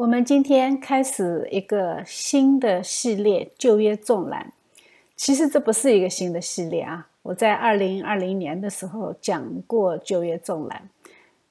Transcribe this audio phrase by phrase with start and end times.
[0.00, 4.50] 我们今天开始一个新的系列《旧约纵览》。
[5.14, 10.88] 其实这不是一个新的系列啊，我在二零二零年的时候讲过《旧约纵览》，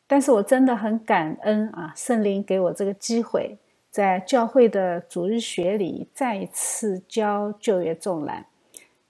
[0.07, 3.55] 但是我真的很感恩啊，圣灵给我这个机会，
[3.91, 8.47] 在教会的主日学里再一次教《旧约纵览》，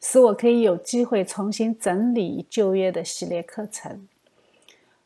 [0.02, 4.06] 使我可以有机会重新整理旧约的系列课程。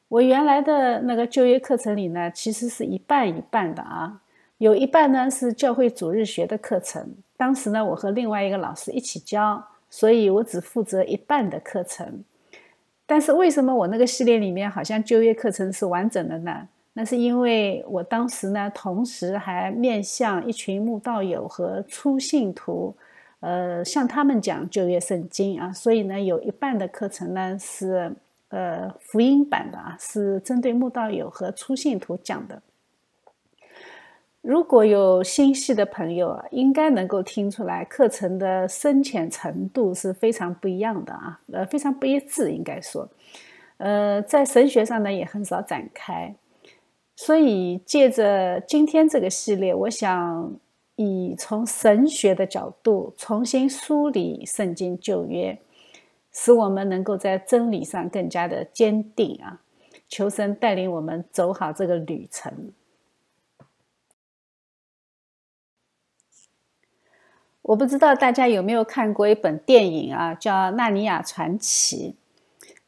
[0.07, 4.21] 我原来的那个旧约课程里呢，其实是一半一半的啊，
[4.63, 12.23] 有一半呢是教会主日学的课程，当时呢我和另外一个老师一起教，所以我只负责一半的课程。
[13.05, 16.65] 但是为什么我那个系列里面好像旧约课程是完整的呢？
[16.93, 22.95] 那是因为我当时呢同时还面向一群慕道友和初信徒，
[23.41, 28.13] 呃，向他们讲旧约圣经啊，所以呢有一半的课程呢是。
[28.49, 32.61] 呃，福音版的啊，是针对慕道友和初信徒讲的。
[34.43, 43.09] 如果有心细的朋友啊，应该能够听出来，课程的深浅程度是非常不一样的啊，呃，非常不一致，应该说，
[43.77, 46.35] 呃，在神学上呢也很少展开。
[47.15, 50.53] 所以借着今天这个系列，我想
[50.97, 55.57] 以从神学的角度重新梳理圣经旧约。
[56.35, 59.61] 使我们能够在真理上更加的坚定啊！
[60.09, 62.51] 求神带领我们走好这个旅程。
[67.63, 72.15] 我不知道大家有没有看过一本电影啊，叫《纳尼亚传奇》。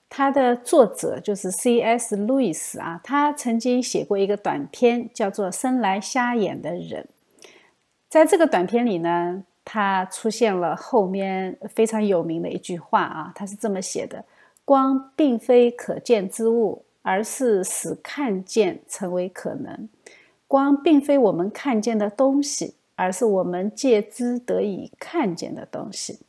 [0.07, 2.15] 它的作者就是 C.S.
[2.15, 7.09] 路易斯啊，他曾经写过一个短片，叫做《生来瞎眼的人》。
[8.09, 9.43] 在这个短片里呢。
[9.67, 14.23] 他出现了后面非常有名的一句话啊，他是这么写的
[14.63, 19.89] ：“光并非可见之物，而是使看见成为可能；
[20.47, 26.19] 光并非我们看见的东西，而是我们借之得以看见的东西。”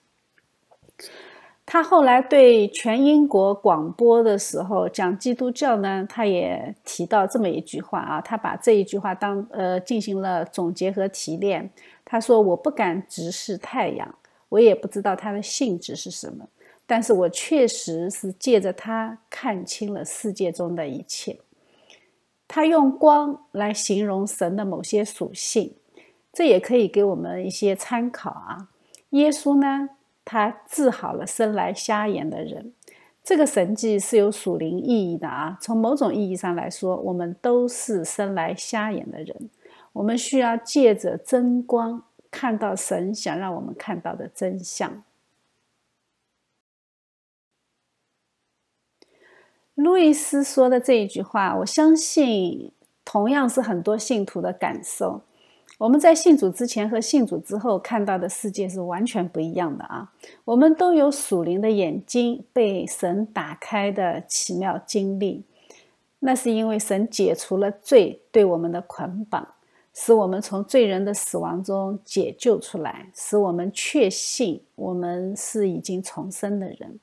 [1.69, 11.69] 他后来对全英国广播的时候讲基督教呢，他也提到这么一句话啊，他把这一句话当呃进行了总结和提炼。
[12.05, 14.15] 他说：“我不敢直视太阳，
[14.49, 16.47] 我也不知道它的性质是什么，
[16.87, 21.41] 但是我确实是借着它看清了世界中的一切。”
[22.47, 25.75] 他用光来形容神的某些属性，
[26.37, 28.69] 这也可以给我们一些参考啊。
[29.11, 29.89] 耶稣呢？
[30.23, 32.75] 他治好了生来瞎眼的人，
[33.25, 35.57] 这个神迹是有属灵意义的啊。
[35.63, 39.49] 从某种意义上来说，我们都是生来瞎眼的人，
[39.95, 45.03] 我们需要借着真光看到神想让我们看到的真相。
[49.75, 52.73] 路易斯说的这一句话，我相信
[53.07, 55.23] 同样是很多信徒的感受。
[55.79, 60.11] 我们在信主之前和信主之后看到的世界是完全不一样的啊！
[60.47, 65.45] 我们都有属灵的眼睛被神打开的奇妙经历，
[66.21, 69.47] 那是因为神解除了罪对我们的捆绑，
[69.93, 76.99] 使我们从罪人的死亡中解救出来，使我们确信我们是已经重生的人。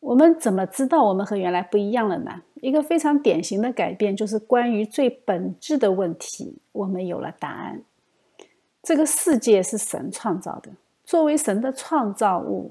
[0.00, 2.42] 我们怎么知道我们和原来不一样了呢？
[2.62, 7.82] 一个非常典型的改变就是关于最本质的问题，我们有了答案。
[8.84, 10.70] 这个世界是神创造的，
[11.04, 12.70] 作为神的创造物，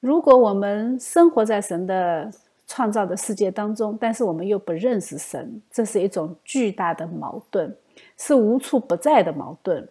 [0.00, 2.32] 如果我们生活在神的
[2.66, 7.76] 创造的世界当中，但是我们又不认识神，这是一种巨大的矛盾，
[8.16, 9.86] 是无处不在的矛盾。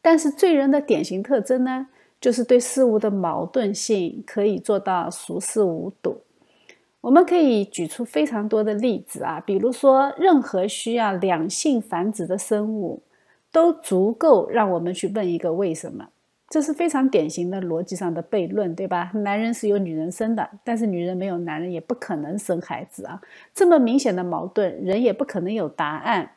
[0.00, 1.88] 但是罪人的典型特征呢？
[2.20, 6.20] 就是对事物的矛盾性可以做到熟视无睹。
[7.02, 13.02] 我们可以举出非常多的例子啊，比如说，任何需要两性繁殖的生物，
[13.50, 16.10] 都足够让我们去问一个为什么。
[16.48, 19.10] 这是非常典型的逻辑上的悖论，对吧？
[19.14, 23.20] 男人是由女人生的，但是女人没有男人也不可能生孩子啊。
[23.52, 26.30] 这么明显的矛盾，人也不可能有答案。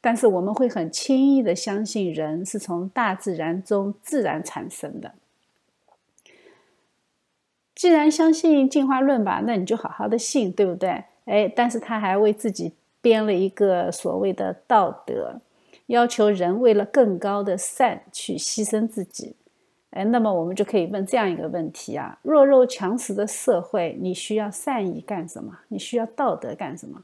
[0.00, 5.12] 但是我们会很轻易的相信人是从大自然中自然产生的。
[7.76, 11.04] 既然相信进化论吧，那你就好好的信，对不对？
[11.26, 15.40] 哎，但是他还为自己编了一个所谓的道德，
[15.86, 19.36] 要求人为了更高的善去牺牲自己。
[19.90, 25.58] 哎，那么我们就可以问这样一个问题啊：弱肉强食的社会，你需要善意干什么？
[25.68, 27.02] 你需要道德干什么？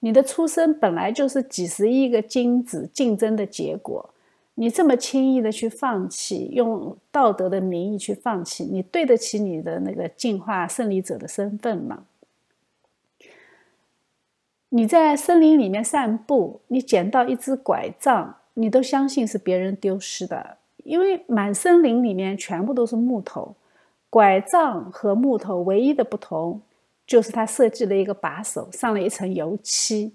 [0.00, 4.10] 你的出生本来就是几十亿个精子竞争的结果。
[4.62, 12.04] 你这么轻易的去放弃，用道德的名义去放弃，你对得起你的那个进化胜利者的身份吗？
[14.68, 23.56] 你在森林里面散步，你捡到一只拐杖，你都相信是别人丢失的，因为满森林里面全部都是木头。
[24.08, 26.62] 拐杖和木头唯一的不同，
[27.04, 30.12] 就是它设计了一个把手，上了一层油漆。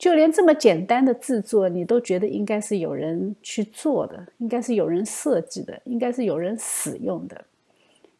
[0.00, 7.44] 就连这么简单的制作，你都觉得应该是有人去做的，应该是有人设计的，应该是有人使用的。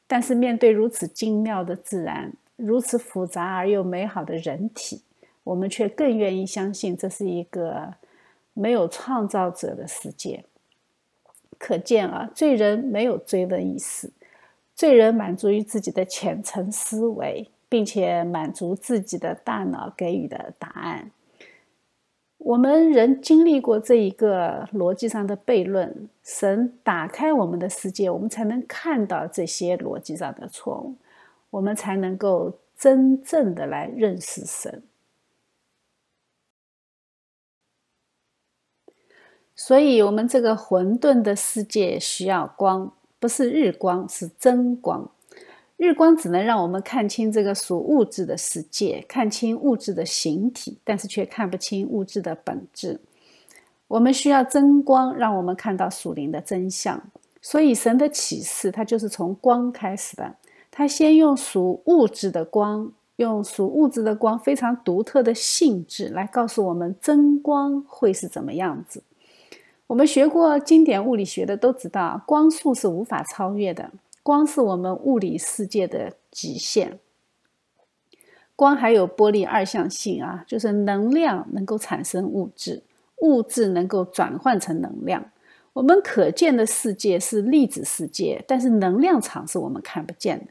[0.07, 5.01] 但是面对如此精妙的自然，如此复杂而又美好的人体，
[5.43, 7.95] 我们却更愿意相信这是一个
[8.53, 10.45] 没有创造者的世界。
[11.57, 14.11] 可见啊，罪人没有追问意识。
[14.75, 21.11] 罪人满足于自己的浅层思维，并且满足自己的大脑给予的答案。
[22.43, 30.95] 我们人经历过这一个逻辑上的悖论，神打开我们的世界，我们才能看到这些逻辑上的错误，
[31.51, 34.83] 我们才能够真正的来认识神。
[39.55, 42.93] 所以，我们这个混沌的世界需要光。
[43.19, 45.11] 不是日光，是真光。
[45.81, 53.01] 日光只能让我们看清这个属物质的世界，看清物质的形体，但是却看不清物质的本质。
[53.89, 57.03] 我们需要真光，让我们看到属灵的真相。
[57.41, 60.35] 所以，神的启示，它就是从光开始的。
[60.71, 69.03] 他先用属物质的光，用属物质的光非常独特的性质来告诉我们真光会是怎么样子。
[69.87, 73.91] 我们学过经典物理学的都知道，光速是无法超越的。
[74.23, 76.99] 光是我们物理世界的极限。
[78.55, 82.83] 光还有波粒二象性啊，就是能量能够产生物质，
[83.23, 85.31] 物质能够转换成能量。
[85.73, 90.47] 我们可见的世界是粒子世界，但是能量场是我们看不见的。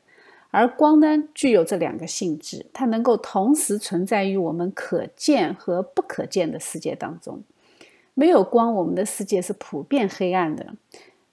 [0.50, 7.44] 而光呢，具有这两个性质，它能够同时存在于我们可见和不可见的世界当中。
[8.16, 10.74] 没有光，我们的世界是普遍黑暗的。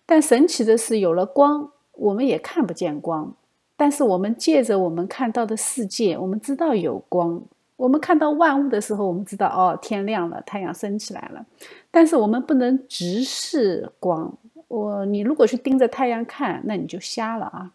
[0.04, 3.34] 但神奇的是，有了光，我们也看不见光。
[3.76, 7.43] 但是我们借着我们看到的世界，我们知道有光。
[7.76, 11.44] 我们看到万物的时候，我们知道哦，天亮了，太阳升起来了。
[11.90, 14.32] 但是我们不能直视光。
[14.69, 17.72] 我，你如果去盯着太阳看，那你就瞎了啊。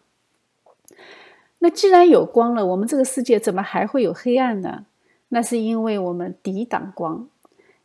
[1.60, 4.86] 那既然有光了，我们这个世界怎么还会有黑暗呢？
[5.28, 7.28] 那是因为我们抵挡光。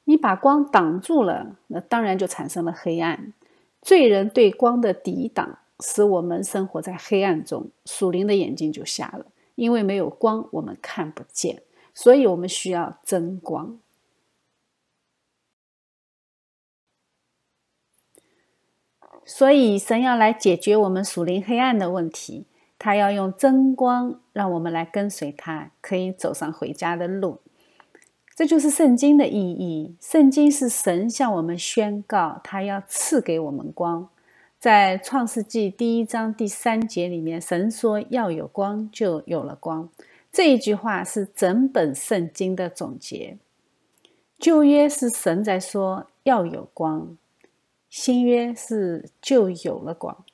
[0.06, 3.34] 你把光挡住了，那当然就产生了黑暗。
[3.82, 9.28] 罪人对光的抵挡，使我们生活在黑暗中，属灵的眼睛就瞎了。
[9.56, 11.64] 因为没有光，我们看不见，
[11.94, 13.80] 所以我们需要真光。
[19.26, 22.46] 所以神要来解决我们属灵黑暗的问题，
[22.80, 27.40] 他要用真光，让我们来跟随他，可以走上回家的路。
[28.36, 29.98] 这就是圣经的意义。
[30.00, 34.10] 圣经是神向我们宣告，他要赐给我们光。
[34.60, 39.90] 在创世纪第一章第三节里面，神说要有光，就有了光。
[40.32, 43.38] 这一句话是整本圣经的总结。
[44.40, 47.16] 旧约是神在说要有光，
[47.90, 50.26] 新约是就有了光。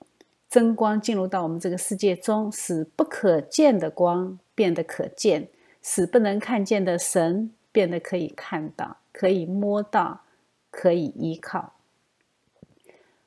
[0.50, 5.50] 真光进入到我们这个世界中，使不可见的光变得可见，
[5.82, 7.52] 使不能看见的神。
[7.74, 10.22] 变得可以看到，可以摸到，
[10.70, 11.74] 可以依靠。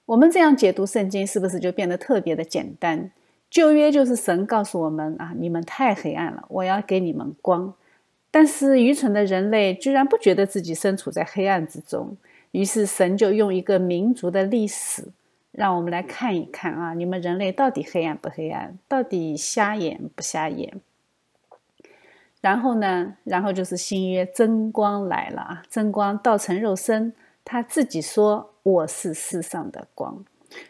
[0.07, 3.11] 我们这样解读圣经，是不是就变得特别的简单？
[3.51, 7.75] 旧约就是神告诉我们啊，你们太黑暗了，我要给你们光。
[8.31, 12.17] 但是愚蠢的人类居然不觉得自己身处在黑暗之中，
[12.53, 15.09] 于是神就用一个民族的历史，
[15.53, 18.79] 让我们来看一看啊，你们人类到底黑暗不黑暗？
[18.87, 20.81] 到底瞎眼不瞎眼？
[22.41, 23.17] 然后呢？
[23.25, 25.63] 然后就是新约真光来了啊！
[25.69, 27.13] 真光道成肉身，
[27.45, 30.25] 他自己说：“我是世上的光。”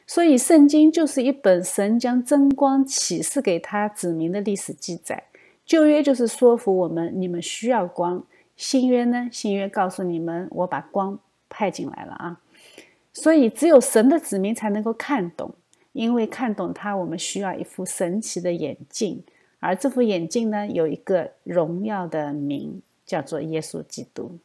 [0.06, 5.24] 所以圣经就是一本神将真光启示给他子民的历史记载。
[5.64, 8.20] 旧约就是说服我们，你们需要光；
[8.56, 9.28] 新约呢？
[9.32, 12.40] 新约告诉你们，我把光派进来了啊！
[13.12, 15.54] 所以只有神的子民才能够看懂，
[15.92, 19.22] 因为看懂它，我们需要一副神奇的眼镜。
[19.58, 24.38] 而这副眼镜呢，有一个荣耀的名，叫做耶稣基督。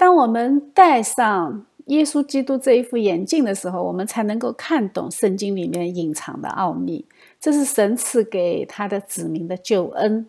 [0.00, 7.04] 当我们戴上耶稣基督这一副眼镜的时候，我们才能够看懂圣经里面隐藏的奥秘。
[7.38, 10.26] 这是神赐给他的子民的救恩。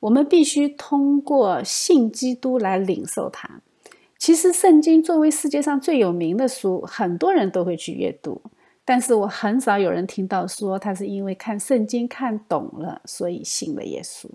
[0.00, 3.62] 我们必须通过信基督来领受它。
[4.18, 8.42] 其实，圣经作为世界上最有名的书，很多人都会去阅读。
[8.84, 14.28] 但是我很少有人听到说他是因为看圣经看懂了，所以信了耶稣。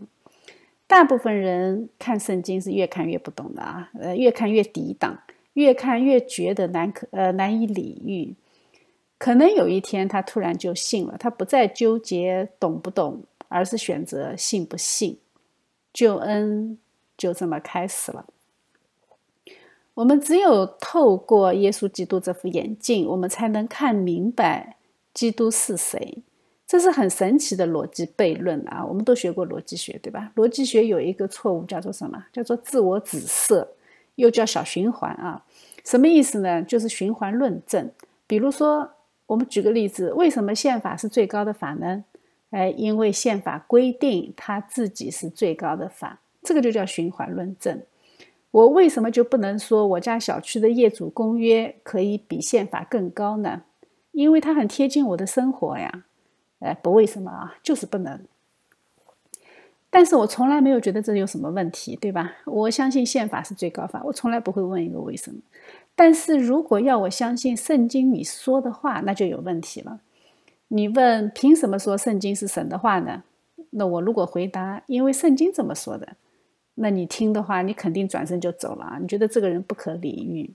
[0.89, 5.19] 大部分人看圣经是越看越不懂的啊，呃，越看越抵挡，
[5.53, 8.33] 越看越觉得难可呃难以理喻。
[9.19, 15.19] 可能有一天他突然就信了，他不再纠结懂不懂，而是选择信不信，
[15.93, 16.79] 救恩
[17.15, 18.25] 就这么开始了。
[19.93, 24.77] 我们只有透过耶稣基督这副眼镜，我们才能看明白
[25.13, 26.23] 基督是谁。
[26.69, 28.85] 这是很神奇的逻辑悖论啊！
[28.85, 30.31] 我们都学过逻辑学，对吧？
[30.35, 32.23] 逻辑学有一个错误叫做什么？
[32.31, 33.67] 叫做自我紫色，
[34.13, 35.43] 又叫小循环啊。
[35.83, 36.61] 什么意思呢？
[36.61, 37.89] 就是循环论证。
[38.27, 38.87] 比如说，
[39.25, 42.03] 我们举个例子：为什么宪法是最高的法呢？
[42.51, 47.81] 哎，因为宪法规定它自己是最高的法，这个就叫循环论证。
[48.51, 53.63] 我为什么就不能说我家小区的业主公约可以比宪法更高呢？
[54.11, 56.05] 因为它很贴近我的生活呀。
[56.59, 58.19] 哎，不为什么啊，就是不能。
[59.89, 62.35] 但是我从来没有觉得这有什么问题，对吧？
[62.45, 65.39] 我相信宪法是最高法，我从来不会问一个为什么。
[65.95, 69.99] 但是如果要我相信圣经里说的话，那就有问题了。
[70.67, 73.23] 你问凭什么说圣经是神的话呢？
[73.71, 76.15] 那我如果回答因为圣经这么说的，
[76.75, 78.97] 那你听的话，你肯定转身就走了啊！
[79.01, 80.51] 你觉得这个人不可理喻，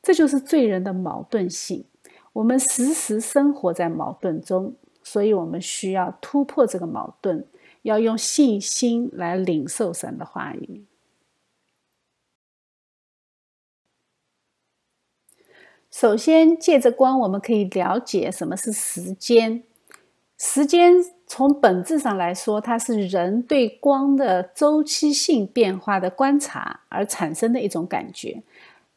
[0.00, 1.84] 这就是罪人的矛盾性。
[2.32, 4.74] 我们时时生活在矛盾中。
[5.10, 7.46] 所以我们需要突破这个矛盾，
[7.80, 10.84] 要用信心来领受神的话语。
[15.90, 19.62] 首先，借着光，我们可以了解什么是时间。
[20.36, 28.42] 时间从本质上来说，它是人对光的周期性变化的观察而产生的一种感觉。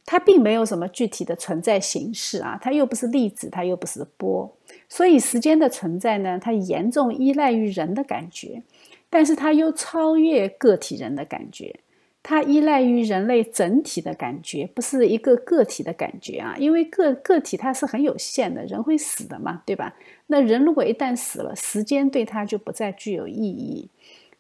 [0.04, 4.52] 它并没有什么具体的存在形式啊，它又不是粒子，它又不是波，
[4.94, 8.62] 所以时间的存在呢，它严重依赖于人的感觉，
[9.10, 11.80] 但是它又超越个体人的感觉，
[12.22, 19.96] 它依赖于人类整体的感觉，不是一个个体的感觉啊，因为个个体它是很有限的，人会死的嘛，对吧？
[20.28, 23.88] 那人如果一旦死了，时间对它就不再具有意义，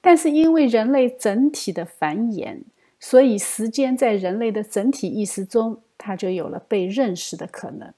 [0.01, 2.63] 但是因为人类整体的繁衍。
[3.03, 7.91] 所以，时间在人类的整体意识中，它就有了被认识的可能。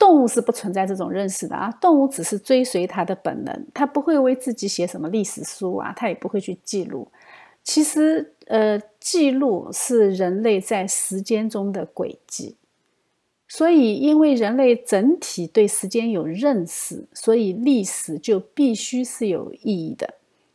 [0.00, 7.06] 动物是不存在这种认识的啊，动物只是追随它的本能，它不会为自己写什么历史书啊，它也不会去记录。
[7.62, 12.56] 其实，呃，记录是人类在时间中的轨迹。
[13.46, 20.14] 所以，因为人类整体对时间有认识，所以历史就必须是有意义的。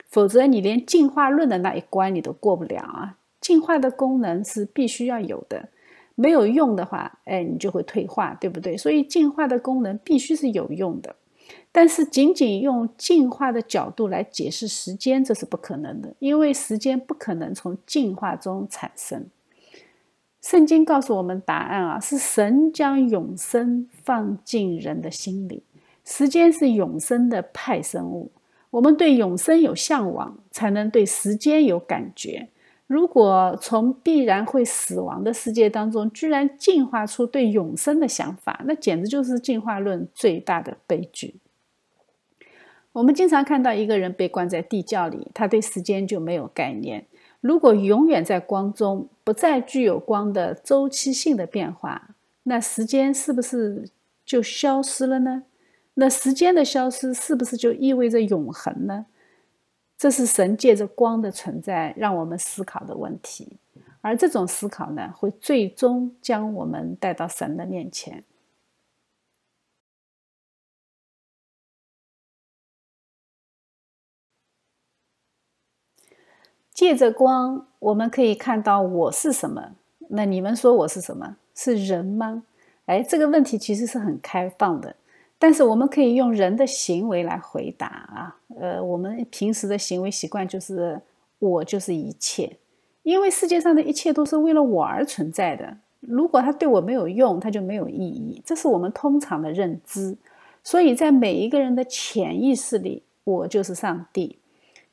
[0.10, 3.18] 否则，你连进化论的那一关你都过不了啊！
[3.40, 5.70] 进化的功能是必须要有的，
[6.16, 8.76] 没有用的话，哎，你就会退化，对不对？
[8.76, 11.16] 所以，进化的功能必须是有用的。
[11.72, 19.26] 但是，仅仅用进化的角度来解释时间，这是不可能的，因为时间不可能从进化中产生。
[20.42, 25.64] 圣经告诉我们答案啊，是神将永生放进人的心里，
[26.06, 28.32] 时间是永生的派生物。
[28.70, 32.50] 我们对永生有向往，才能对时间有感觉。
[32.88, 41.36] 如果从必然会死亡的世界当中，居然进化出对永生的想法，那简直就是进化论最大的悲剧。
[42.94, 47.08] 我们经常看到一个人被关在地窖里，他对时间就没有概念。
[47.42, 53.90] 如果永远在光中，不再具有光的周期性的变化，那时间是不是
[54.24, 55.44] 就消失了呢？
[55.96, 59.08] 那时间的消失是不是就意味着永恒呢？
[59.98, 63.58] 这是神借着光的存在让我们思考的问题，
[64.02, 68.24] 而这种思考呢，会最终将我们带到神的面前。
[76.74, 79.76] 借着光，我们可以看到我是什么。
[80.10, 81.38] 那你们说我是什么？
[81.56, 82.44] 是人吗？
[82.86, 84.98] 哎，这个问题其实是很开放的。
[85.38, 91.00] 但是我们可以用人的行为来回答啊，呃，我们平时的行为习惯就是
[91.40, 92.58] 我就是一切，
[93.04, 95.78] 因为世界上的一切都是为了我而存在的。
[96.00, 98.42] 如果它对我没有用，它就没有意义。
[98.46, 100.16] 这是我们通常的认知。
[100.64, 104.40] 所以在每一个人的潜意识里，我就是上帝。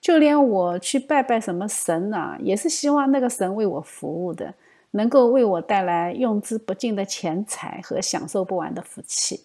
[0.01, 4.53] 就连我去拜拜什么神啊，也是希望那个神为我服务的，
[4.91, 9.45] 能够为我带来用之不尽的钱财和享受不完的福气。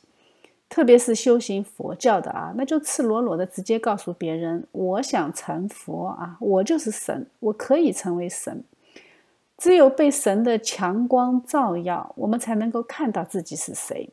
[0.70, 8.64] 特别是修行佛教的啊，那就赤裸裸的直接告诉别人：我想成佛啊，我就是神，我可以成为神。
[9.58, 14.10] 只有被神的强光照耀，我们才能够看到自己是谁。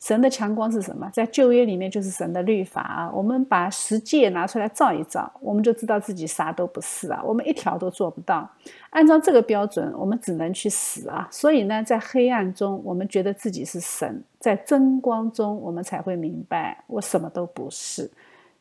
[0.00, 1.10] 神的强光是什么？
[1.12, 3.10] 在旧约里面就是神的律法啊。
[3.12, 7.22] 我们把十诫拿出来照一照，我们就知道自己啥都不是啊。
[7.22, 8.50] 我们一条都做不到。
[8.88, 11.28] 按照这个标准，我们只能去死啊。
[11.30, 18.10] 所以呢，在黑暗中，我们觉得自己是神；在真光中，我们才会明白，我什么都不是，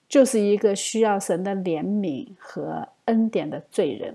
[0.09, 4.13] 就是一个需要神的怜悯和恩典的罪人。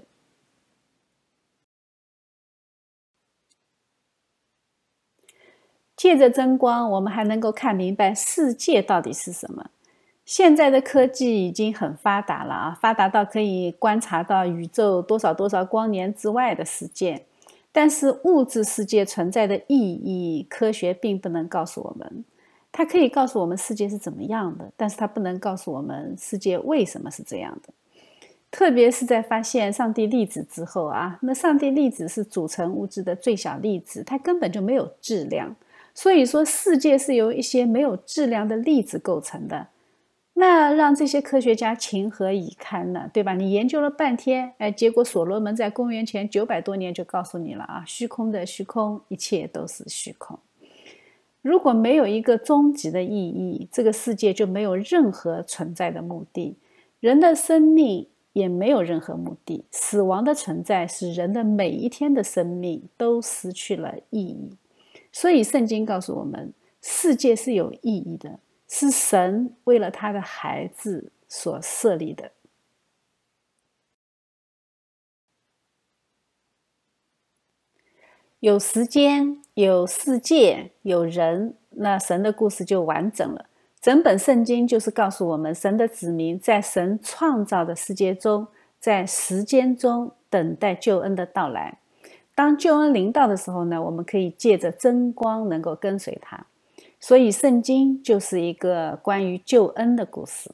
[5.96, 9.66] 借着真光，我们还能够看明白世界到底是什么。
[10.24, 17.24] 现在的科技已经很发达了啊，发达到可以观察到宇宙多少多少光年之外的世界。
[17.70, 22.24] 但是物质世界存在的意义，科学并不能告诉我们。
[22.70, 27.74] 它可以告诉我们世界是怎么样的，但是它不能告诉我们世界为什么是这样的。
[28.50, 35.54] 特别是在发现上帝粒子之后啊，那上帝粒子是组成物质的最小粒子，它根本就没有质量。
[35.94, 39.68] 所以说，世界是由一些没有质量的粒子构成的，
[40.34, 43.08] 那让这些科学家情何以堪呢？
[43.12, 43.34] 对吧？
[43.34, 50.36] 你研究了半天，哎，结果所罗门在公元前九百多年就告诉你了啊，虚空的虚空，一切都是虚空。
[51.40, 56.56] 如果没有一个终极的意义，这个世界就没有任何存在的目的，
[56.98, 64.56] 人的生命也没有任何目的，死亡的存在使人的每一天的生命都失去了意义。
[65.16, 66.52] 所以，圣经告诉我们，
[66.82, 72.32] 世界是有意义的，是神为了他的孩子所设立的。
[78.40, 83.46] 有时间，有世界，有人，那神的故事就完整了。
[83.80, 88.48] 整本圣经就是告诉我们，神的子民在神创造的世界中，
[88.80, 91.78] 在时间中等待救恩的到来。
[92.34, 96.46] 当救恩临到的时候呢，我们可以借着真光能够跟随他。
[96.98, 100.50] 所以圣经就是一个关于救恩的故事，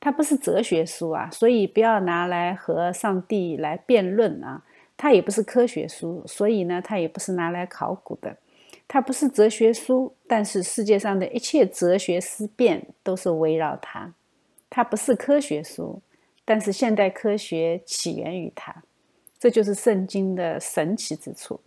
[0.00, 4.62] 它不是哲学书啊，所以不要拿来和上帝来辩论啊。
[4.96, 8.36] 它也不是科学书，所以呢，它也不是拿来考古的。
[8.88, 14.12] 它不是哲学书，但是世界上的一切哲学思辨都是围绕它。
[14.68, 16.02] 它不是科学书，
[16.44, 18.82] 但是现代科学起源于它。
[19.40, 21.58] 这就是圣经的神奇之处，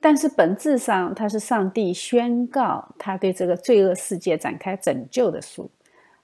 [0.00, 5.70] 但是本质上，它是上帝宣告他对这个罪恶世界展开拯救的书。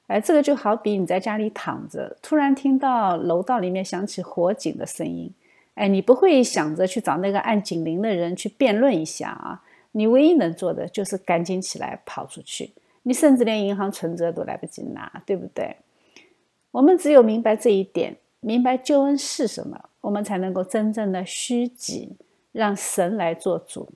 [0.08, 5.32] 哎，这个就好比你在家里躺着，突然听到楼道里面响起火警的声音，
[5.76, 9.62] 哎，你不会想着去找那个按警铃的人去辩论一下啊？
[9.92, 12.70] 你唯一能做的就是赶紧起来跑出去，
[13.04, 15.76] 你甚至连银行存折都来不及拿，对不对？
[16.70, 18.18] 我们只有明白这一点。
[18.40, 22.16] 明白救恩是什么，我们才能够真正的虚己，
[22.52, 23.92] 让神来做主。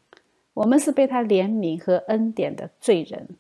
[0.53, 3.31] 我们是被他怜悯和恩典的罪人，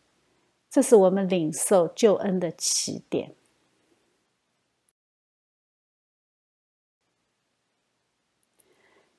[0.70, 3.34] 这是我们领受救恩的起点。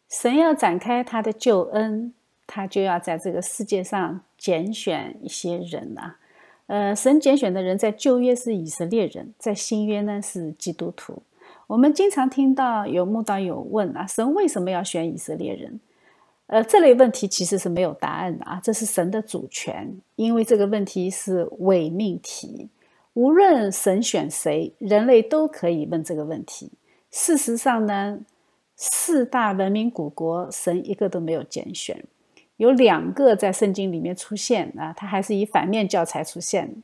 [0.10, 2.14] 神要展开他的救恩，
[2.48, 6.20] 他就要在这个世界上拣选一些人啊。
[6.68, 11.22] 呃，神拣选的人在旧约是以色列人，在新约呢是基督徒。
[11.68, 15.80] 我们经常听到有牧道友问啊，神为什么要选以色列人？
[16.48, 22.70] 呃，这类问题其实是没有答案的啊，这是神的主权，因为这个问题是伪命题。
[23.14, 26.72] 无论神选谁，人类都可以问这个问题。
[27.10, 28.20] 事实上呢，
[28.76, 32.04] 四大文明古国，神一个都没有拣选，
[32.58, 36.84] 有两个在圣经里面出现啊，它还是以反面教材出现。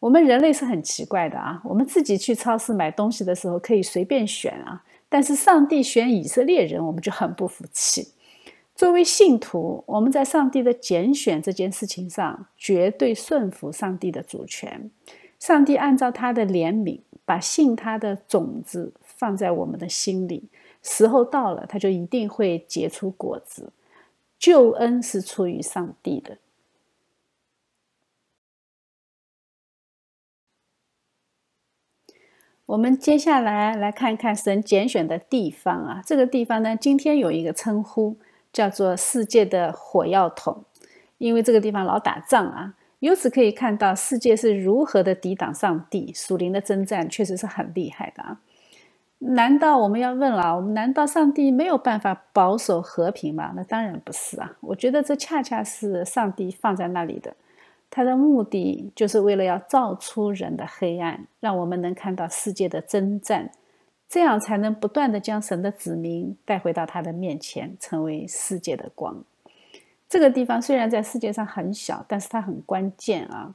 [0.00, 1.60] 我们人类是很奇怪的啊！
[1.64, 8.12] 我们自己去超市买东西的时候可以随便选啊，但是上帝选以色列人，我们就很不服气。
[8.76, 14.88] 作为信徒，我们在上帝的拣选这件事情上绝对顺服上帝的主权。
[15.40, 20.48] 上帝按照他的怜悯，把信他的种子放在我们的心里，
[20.80, 23.72] 时候到了，他就一定会结出果子。
[24.38, 26.38] 救恩是出于上帝的。
[32.68, 38.14] 我们接下来来看看神拣选的地方啊，这个地方呢，今天有一个称呼
[38.52, 40.64] 叫做“世界的火药桶”，
[41.16, 42.74] 因为这个地方老打仗啊。
[42.98, 48.38] 由此可以看到世界是如何的抵挡上帝，属灵的征战确实是很厉害的啊。
[49.20, 53.54] 难道我们要问了，我们难道上帝没有办法保守和平吗？
[53.56, 54.58] 那当然不是啊。
[54.60, 57.34] 我觉得这恰恰是上帝放在那里的。
[57.90, 63.50] 他的目的就是为了要照出人的黑暗，让我们能看到世界的征战，
[64.08, 69.24] 这样才能不断的将神的子民带回到他的面前，成为世界的光。
[70.08, 73.54] 这个地方虽然在世界上很小，但是它很关键啊。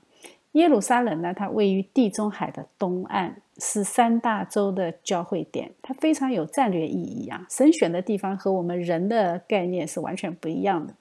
[0.52, 7.48] 耶路撒冷呢，它位于地中海的东岸，是三大洲的交汇点，它非常有战略意义啊。
[7.50, 10.94] 神选的地方和我们人的概念是完全不一样的。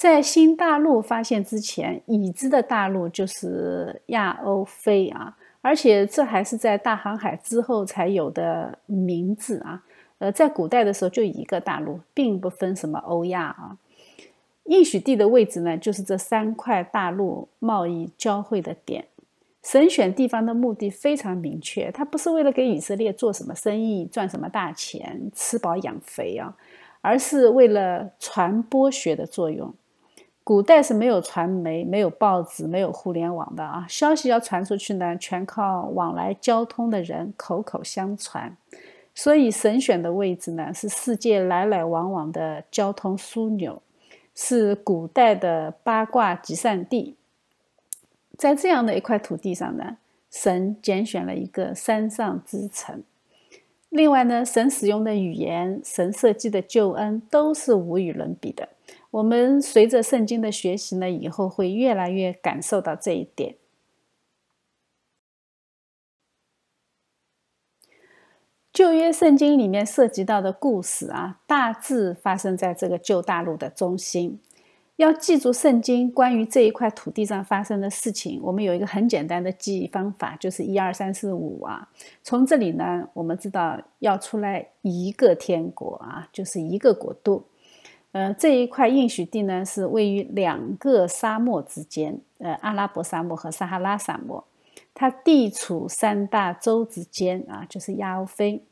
[0.00, 9.82] 在新大陆发现之前，已知的大陆就是亚欧非啊，而且这还是在大航海之后才有的名字啊。
[10.16, 13.76] 呃，在古代的时候就一个大陆，并不分什么欧亚啊。
[14.64, 19.04] 应许地的位置呢，就是这三块大陆贸易交汇的点。
[19.62, 26.56] 神选地方的目的非常明确，它不是为了给以色列做什么生意、赚什么大钱、吃饱养肥啊，
[27.02, 29.74] 而是为了传播学的作用。
[30.42, 38.56] 古代是没有传媒、没有报纸、没有互联网的啊，消息要传出去呢，全靠往来交通的人口口相传。
[39.14, 43.82] 所以神选的位置呢，是世界来来往往的交通枢纽。
[44.32, 47.16] 是古代的八卦集散地，
[48.38, 49.98] 在这样的一块土地上呢，
[50.30, 53.02] 神拣选了一个山上之城。
[53.90, 58.68] 另外呢，神使用的语言、神设计的救恩都是无与伦比的。
[59.10, 63.56] 我们随着圣经的学习呢，以后会越来越感受到这一点。
[68.72, 74.40] 旧约圣经里面涉及到的故事啊，大致发生在这个旧大陆的中心。
[74.94, 81.88] 要记住圣经关于这一块土地上发生的事情，我们有一个很简单的记忆方法，就是一二三四五啊。
[82.22, 87.49] 从这里呢，我们知道要出来一个天国啊，就是一个国度。
[88.12, 94.44] 呃，这一块应许地呢，是位于两个沙漠之间，呃，阿拉伯沙漠和撒哈拉沙漠。
[94.92, 98.62] 它地处三大洲之间啊，就是亚欧非。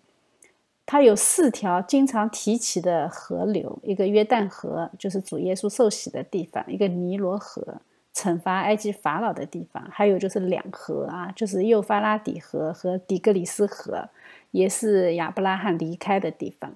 [0.84, 7.80] 它有四条经常提起的河流，一个约旦河，就是主耶稣受洗的地方；一个尼罗河，
[8.14, 14.08] 惩罚埃及法老的地方；还有就是两河啊，就是幼发拉底河和底格里斯河，
[14.50, 16.74] 也是亚伯拉罕离开的地方。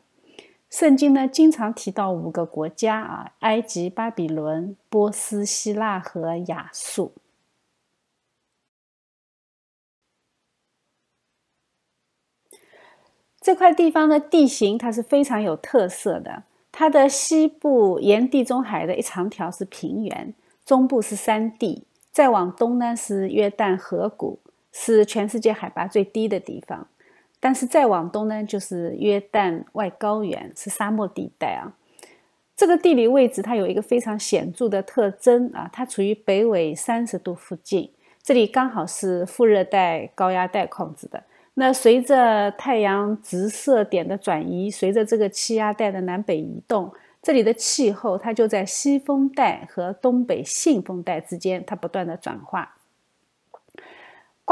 [0.72, 7.12] 圣经呢，经常提到五个国家啊：埃及、巴比伦、波斯、希腊和亚述。
[13.38, 20.32] 这块地方的地形它是非常有特色的，它的西部沿地中海的一长条是平原，
[20.64, 24.38] 中部是山地，再往东呢是约旦河谷，
[24.72, 26.88] 是全世界海拔最低的地方。
[27.44, 31.74] 但是再往东呢就是约旦外高原，是沙漠地带啊。
[32.54, 37.90] 这个地理位置它有一个非常显著的特征啊，它处于北纬三十度附近，
[38.22, 41.24] 这里刚好是副热带高压带控制的。
[41.54, 52.76] 那随着太阳直射点的转移，随着这个气压带的南北移动，这里的气候它就在西风带和东北信风带之间，它不断的转化。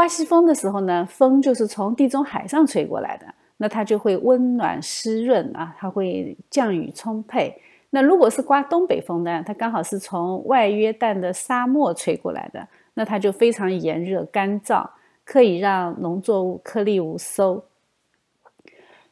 [0.01, 3.27] 刮西风的时候呢，风就是从地中海上吹过来的，
[3.59, 7.61] 那它就会温暖湿润啊，它会降雨充沛。
[7.91, 14.89] 那如果是刮东北风呢，它刚好是从外约旦的沙漠吹过来的，那它就非常炎热干燥。
[15.23, 17.65] 可以让农作物颗粒无收，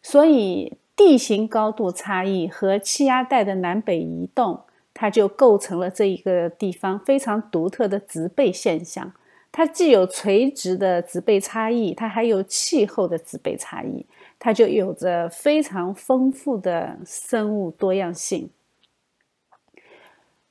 [0.01, 4.62] 所以地形高度差异和气压带的南北移动，
[4.94, 9.12] 它就构成了这一个地方非常独特的植被现象。
[9.50, 14.06] 它既有垂直的植被差异，它还有气候的植被差异，
[14.38, 18.50] 它就有着非常丰富的生物多样性。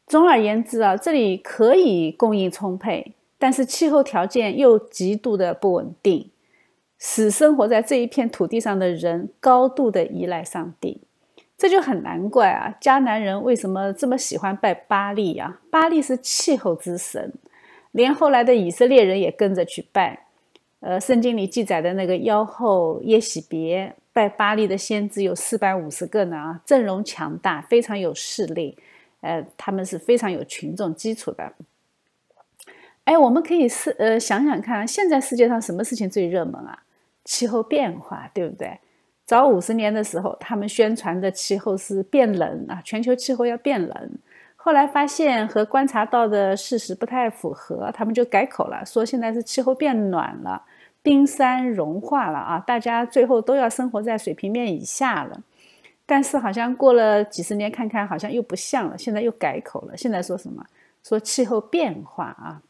[0.05, 3.13] 总而言之啊，这里可以供应充沛。
[3.39, 6.31] 但是气候条件又极度的不稳定，
[6.97, 11.01] 使生活在这一片土地上的人高度的依赖上帝，
[11.55, 12.75] 这就很难怪啊！
[12.81, 15.61] 迦南人为什么这么喜欢拜巴利啊？
[15.69, 17.31] 巴利是气候之神，
[17.97, 20.27] 连后来的以色列人也跟着去拜。
[20.81, 28.77] 呃，圣经里记载的那个妖后耶喜别拜巴利的先知有四百五十个呢啊，阵容强大，非常有势力，
[29.21, 31.51] 呃，他们是非常有群众基础的。
[33.05, 36.83] 哎，我们可以是呃想想看，现在世界上什么事情最热门啊？
[37.25, 38.77] 气候变化，对不对？
[39.25, 44.11] 早五十年的时候，他们宣传的气候是变冷啊，全球气候要变冷。
[44.67, 50.61] 后来发现和观察到的事实不太符合，他们就改口了，说现在是气候变暖了，
[51.01, 55.41] 冰山融化了啊，大家最后都要生活在水平面以下了。
[56.05, 60.65] 但是好像过了几十年，看看好像又不像了，现在又改口了，现在说什么？
[61.01, 62.61] 说气候变化啊。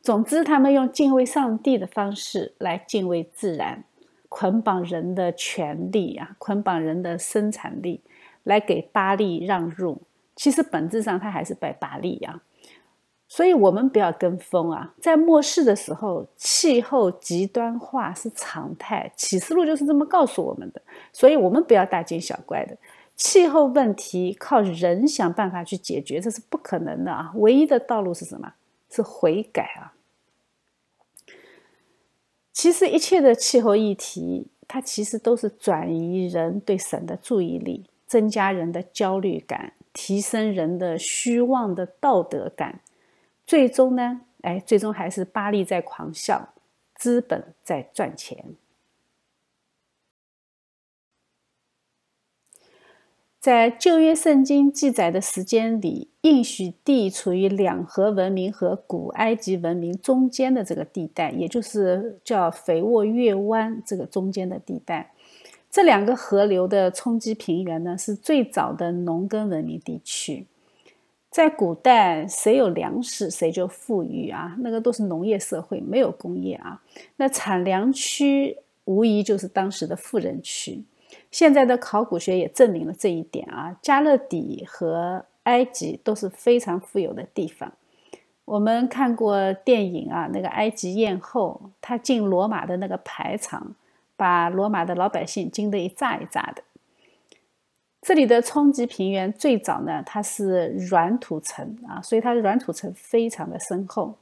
[0.00, 3.82] 总之，他们用敬畏上帝的方式来敬畏自然，
[4.28, 8.00] 捆绑人的权利啊，捆绑人的生产力，
[8.44, 10.00] 来给巴利让路。
[10.40, 12.40] 其实本质上他还是拜巴利呀。
[13.28, 14.94] 所以我们不要跟风啊！
[14.98, 20.80] 在末世的时候，气候极端化是常态，启示录就是这么告诉我们的。
[21.12, 22.74] 所以，我们不要大惊小怪的。
[23.14, 27.30] 气候问题靠人想办法去解决，这是不可能的啊！
[27.34, 28.54] 唯一的道路是什么？
[28.88, 29.92] 是悔改啊！
[32.50, 42.80] 其实，一切的气候议题，它其实都是转移人对神的注意力，增加人的焦虑感，提升人的虚妄的道德感。
[43.46, 46.54] 最终呢，哎，最终还是巴利在狂笑，
[46.94, 48.54] 资本在赚钱。
[53.40, 65.14] 在旧约圣经记载的时间里，应许地处于两河文明和古埃及文明中间的这个地带，也就是叫肥沃月湾这个中间的地带。
[65.70, 70.46] 这两个河流的冲积平原呢，是最早的农耕文明地区。
[71.30, 76.82] 在古代，谁有粮食谁就富裕啊，那个都是农业社会，没有工业啊。
[77.16, 80.82] 那产粮区无疑就是当时的富人区。
[81.30, 83.78] 现在的考古学也证明了这一点啊。
[83.80, 87.72] 加勒底和埃及都是非常富有的地方。
[88.44, 93.76] 我们看过电影啊，那个埃及艳后，她进罗马的那个排场，
[94.20, 96.62] 把罗马的老百姓惊得一炸一炸的。
[98.02, 104.14] 这里的冲积平原最早呢，它是软土层啊，所以它的软土层非常的深厚，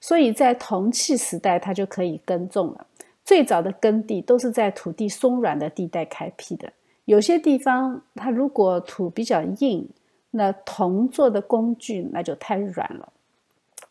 [0.00, 2.86] 所以在铜器时代它就可以耕种了。
[3.22, 6.72] 最早的耕地都是在土地松软的地带开辟的，
[7.04, 9.86] 有些地方它如果土比较硬，
[10.30, 13.12] 那铜做的工具那就太软了，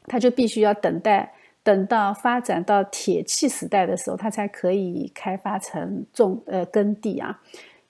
[0.08, 1.32] 它就必须要等待，
[1.64, 7.42] 等到发展到铁器时代的时候，它才可以开发成种呃耕地啊。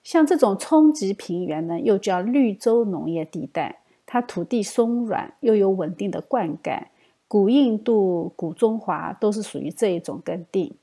[0.04, 6.84] 像这种冲积平原呢，又叫绿洲农业地带，它土地松软，又有稳定的灌溉。
[7.28, 10.76] 古印度、古中华都是属于这一种耕地。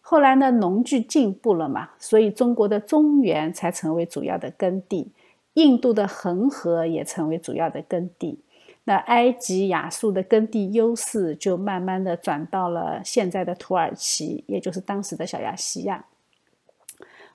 [0.00, 5.12] 后来呢，农具进步了嘛，所以中国的中原才成为主要的耕地，
[5.52, 8.38] 印度的恒河也成为主要的耕地。
[8.88, 16.06] 那埃及、亚述的耕地优势就慢慢的转到了现在的土耳其，也就是当时的小亚细亚。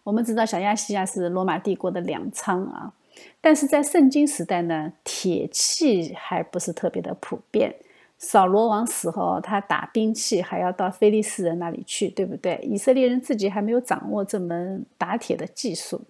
[0.03, 2.91] 我们知道小亚细亚是罗马帝国的粮仓啊，
[3.39, 7.75] 但是在圣经时代呢，铁器还不是特别的普遍。
[8.17, 12.59] 扫罗王死后，他打兵器还要到菲利斯人那里去，对不对？
[12.63, 16.01] 以色列人自己还没有掌握这门打铁的技术。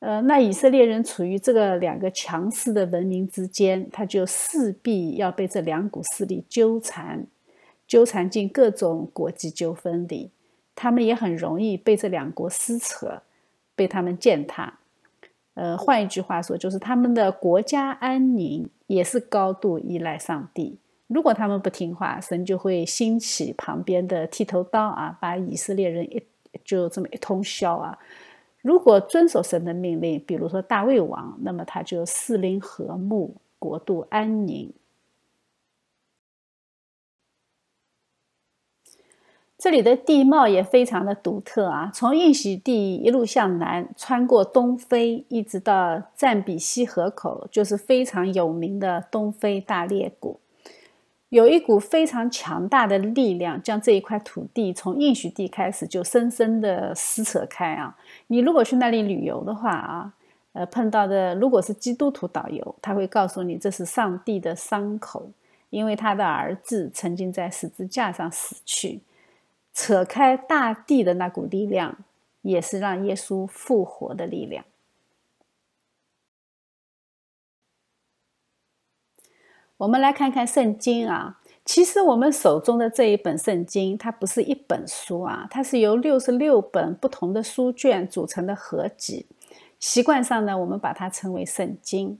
[0.00, 7.26] 呃，那以色列人处于这个两个强势的文明之间，他就势必要被这两股势力纠缠，
[7.86, 10.30] 纠缠进各种国际纠纷里。
[10.76, 13.22] 他们也很容易被这两国撕扯，
[13.74, 14.78] 被他们践踏。
[15.54, 20.78] 呃，换一句话说，就是他们的国家安宁也是高度依赖上帝。
[21.08, 26.22] 如果他们不听话，神就会兴起旁边的剃头刀啊，把以色列人一
[26.64, 27.98] 就这么一通削啊。
[28.68, 34.70] 如果遵守神的命令，比如说大卫王，那么他就四邻和睦，国度安宁。
[39.56, 50.38] 这里的地貌也非常的独特啊，从应许地一路向南，穿过东非，一直到赞比西河口，就是非常有名的东非大裂谷。
[51.30, 57.96] 有一股非常强大的力量，将这一块土地从应许地开始就深深的撕扯开啊！
[58.28, 60.14] 你如果去那里旅游的话啊，
[60.52, 65.30] 呃，碰到的如果是基督徒导游，他会告诉你这是上帝的伤口，
[65.70, 69.00] 因为他的儿子曾经在十字架上死去。
[69.74, 71.98] 扯开大地的那股力量，
[72.42, 74.64] 也是让耶稣复活的力量。
[79.76, 89.26] 我们来看看圣经啊，其实我们手中的这一本圣经，它不是一本书啊，它是由六十六本不同的书卷组成的合集。
[89.78, 92.18] 习惯上呢，我们把它称为圣经。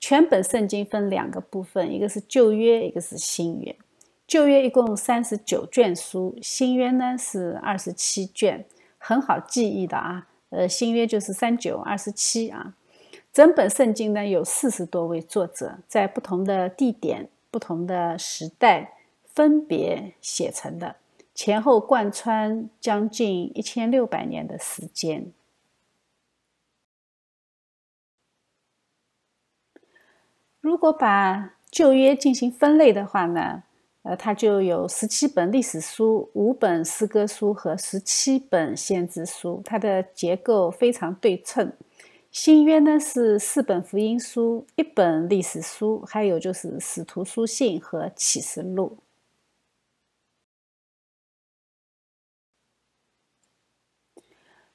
[0.00, 3.76] 全本圣经分两个部分，一个是旧约，一个是新约。
[4.26, 8.66] 旧约一共三十九卷书，新约呢是二十七卷，
[8.98, 10.26] 很好记忆的啊。
[10.50, 12.74] 呃，新约就是三九二十七啊。
[13.32, 20.96] 整本圣经呢有四十多位作者，在不同的地点、不同的时代分别写成的，
[21.34, 25.32] 前后贯穿将近一千六百年的时间。
[30.60, 33.62] 如果把旧约进行分类的话呢？
[34.02, 41.72] 呃，它就有十七本历史书、五本诗歌书和十七本先知书，它的结构非常对称。
[42.40, 48.98] 新约呢是四本福音书、一本历史书，还有就是使徒书信和启示录。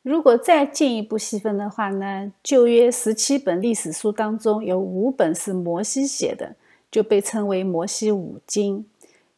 [0.01, 6.57] 如果再进一步细分的话呢，旧约十七本历史书当中有五本是摩西写的，
[6.91, 8.85] 就被称为摩西五经。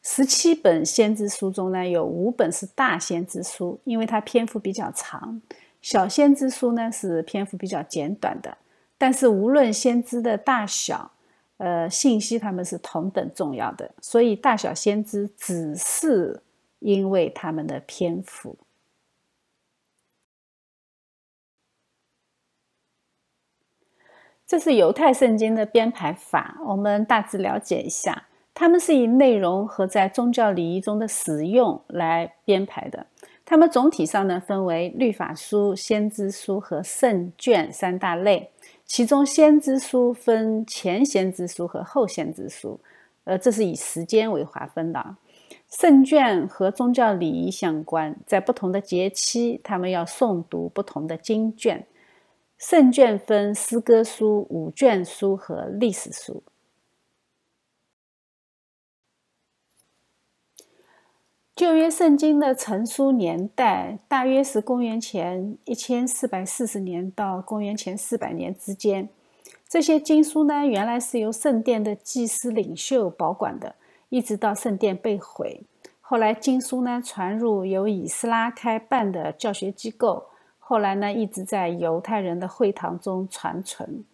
[0.02, 5.40] 十七本先知书中呢，有五本是大先知书，因为它篇幅比较长；
[5.86, 8.58] 小先知书呢是篇幅比较简短的。
[8.98, 11.12] 但是无论先知的大小，
[11.58, 16.42] 呃，信息他们是同等重要的，所以大小先知只是
[16.80, 18.58] 因为他们的篇幅。
[24.44, 28.26] 这是犹太圣经的编排法，我们大致了解一下。
[28.52, 33.06] 他们是以内容和在宗教礼仪中的使用来编排的。
[33.46, 38.50] 他们总体上呢分为律法书、先知书和圣卷三大类。
[38.84, 42.80] 其中先知书分前先知书和后先知书，
[43.24, 45.16] 呃，这是以时间为划分的。
[45.70, 51.86] 圣卷和宗教礼仪相关，在不同的节期，他们要诵读不同的经卷。
[52.58, 56.42] 圣卷分诗歌书、五卷书和历史书。
[61.56, 69.08] 旧约圣经的成书年代大约是公元前一千四百四十年到公元前四百年之间。
[69.66, 73.74] 这些经书呢，原来是由圣殿的祭司领袖保管的，
[74.10, 75.62] 一直到圣殿被毁。
[76.02, 80.26] 后来经书呢传入由以斯拉开办的教学机构。
[80.58, 84.04] 后来呢，一直在犹太人的会堂中传存。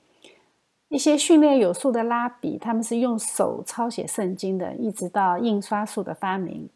[0.88, 6.68] 一些训练有素的拉比，他们是用手抄写圣经的，一直到印刷术的发明。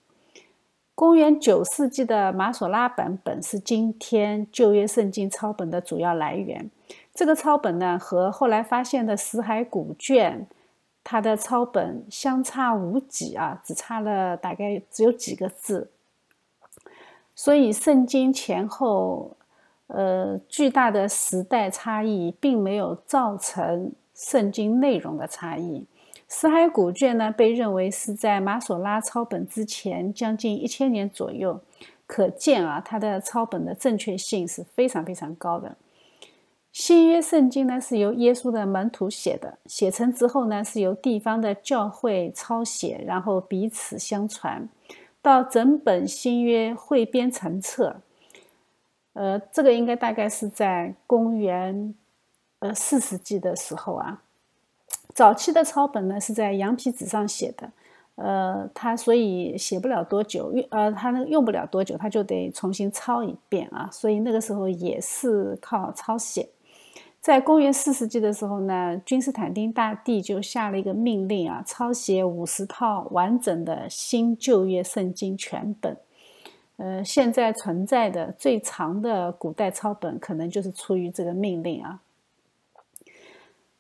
[0.97, 6.71] 公元九世纪的马索拉版本是今天旧约圣经抄本的主要来源。
[7.15, 10.47] 这个抄本呢，和后来发现的死海古卷，
[11.05, 15.91] 它的抄本相差无几啊，只差了大概只有几个字。
[17.35, 19.37] 所以圣经前后。
[19.89, 25.87] 呃，巨大的时代差异并没有造成圣经内容的差异。
[26.29, 31.61] 死海古卷呢，被认为是在马索拉抄本之前将近一千年左右，
[32.07, 35.77] 可见啊，它的抄本的正确性是非常非常高的。
[36.73, 44.69] 新约圣经呢，是由耶稣的门徒写的，写成之后呢，是由地方的教会抄写，然后彼此相传，
[45.23, 48.03] 到整本新约汇编成册。
[49.15, 51.95] 呃，这个应该大概是在公元
[52.59, 54.23] 呃四世纪的时候啊。
[55.17, 57.73] 早期的抄本呢是在羊皮纸上写的，
[58.17, 63.89] 呃，他所以写不了多久，用呃他那个用不了多久，他就得重新抄一遍啊。
[63.91, 66.47] 所以那个时候也是靠抄写。
[67.23, 75.97] 在公元四世纪的时候呢，君士坦丁大帝就下了一个命令啊，抄写五十套完整的新旧约圣经全本。
[76.77, 82.03] 呃，现在存在的最长的古代抄本，可能就是出于这个命令啊。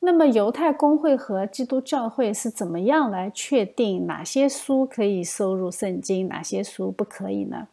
[0.07, 7.66] 那么，犹太公会和基督教会是怎么样来确定哪些书可以收入圣经，哪些书不可以呢？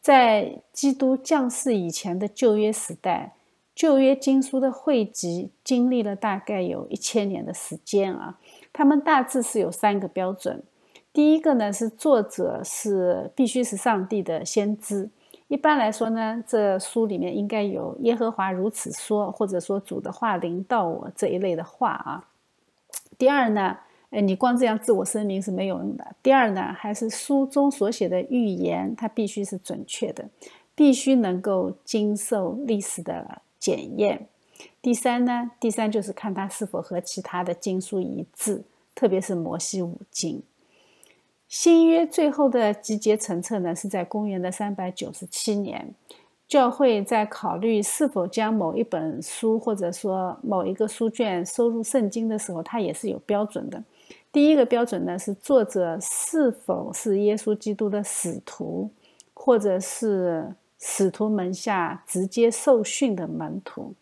[0.00, 3.32] 在基督降世以前的旧约时代，
[3.74, 8.38] 旧约经书的汇集经历了大概有一千年的时间啊。
[8.72, 10.62] 他们大致是有三个标准。
[11.12, 15.10] 第一个呢是作者是必须是上帝的先知，
[15.52, 22.26] 一般来说呢，这书里面应该有耶和华如此说，或者说主的话临到我这一类的话啊。
[23.18, 23.76] 第二呢，
[24.08, 26.16] 呃，你光这样自我声明是没有用的。
[26.22, 30.26] 第二呢，还是书中所写的预言，它必须是准确的，
[30.74, 34.26] 必须能够经受历史的检验。
[34.80, 38.62] 第三呢，第三就是看它是否和其他的经书一致，
[38.94, 40.42] 特别是摩西五经。
[41.52, 45.94] 新约最后的集结成册呢，是在公元的三百九十七年。
[46.48, 53.84] 教会在考虑是否将某一本书或者说某一个书卷收入圣经的时候，它也是有标准的。
[54.32, 58.88] 第一个标准呢，是作者是否是耶稣基督的使徒，
[59.34, 63.92] 或者是使徒门下直接受训的门徒。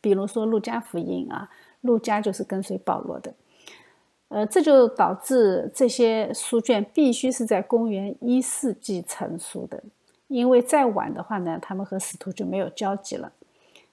[0.00, 1.50] 比如说《路加福音》啊，
[1.82, 3.34] 路加就是跟随保罗的。
[4.28, 9.82] 呃，这就导致这些书卷必须是在公元一世纪成书的，
[10.26, 13.32] 因为再晚的话呢，他们和使徒就没有交集了。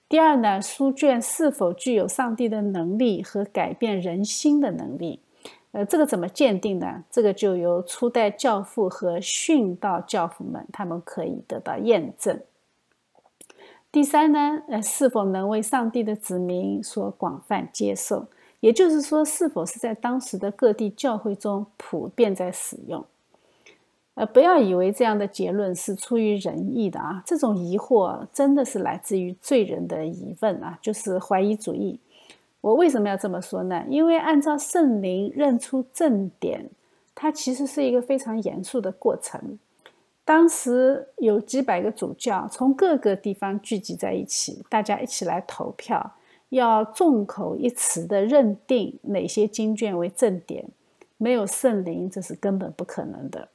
[0.10, 5.20] 第二呢，书卷是否具有上帝的能力和改变人心的能力？
[5.72, 7.04] 呃，这个怎么鉴定呢？
[7.10, 12.40] 这个就由初代教父和殉道教父们他们可以得到验证。
[13.92, 18.26] 第三呢，呃，是否能为上帝的子民所广泛接受？
[18.64, 23.04] 也就是说，是否是在当时的各地教会中普遍在使用？
[24.14, 27.22] 呃，不要以为这样的结论是出于仁义的啊！
[27.26, 32.00] 这种疑惑真的是来自于罪人的疑问啊，就是怀疑主义。
[32.62, 33.84] 我为什么要这么说呢？
[33.90, 36.70] 因为按照圣灵认出正点，
[37.14, 39.60] 它其实是一个非常严肃的过程。
[40.24, 46.14] 当时有几百个主教从各个地方聚集在一起，大家一起来投票。
[46.54, 50.66] 要众口一词的认定哪些经卷为正典，
[51.18, 53.50] 没有圣灵，这是根本不可能的。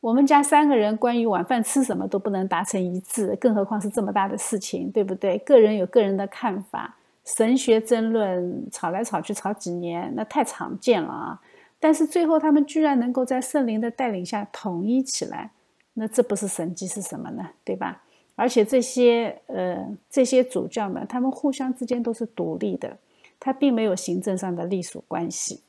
[0.00, 5.38] 我们家三个人关于晚饭吃什么都不能达成一致，更何况是这么大的事情，对不对？
[5.38, 11.40] 个人有个人的看法，神学争论吵来吵去吵几年，那太常见了啊！
[11.78, 15.52] 但是最后他们居然能够在圣灵的带领下统一起来，
[15.94, 17.50] 那这不是神迹是什么呢？
[17.62, 18.02] 对吧？
[18.40, 22.96] 而且这些呃这些主教们，他们互相之间都是独立的，
[23.38, 25.60] 他并没有行政上的隶属关系。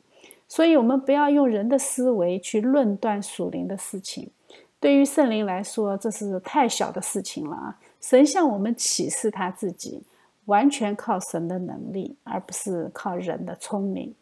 [0.48, 4.30] 所以，我们不要用人的思维去论断属灵的事情。
[4.80, 7.78] 对于圣灵来说，这是太小的事情了啊！
[8.00, 10.04] 神向我们启示他自己，
[10.46, 14.16] 完全靠神的能力，而不是靠人的聪明。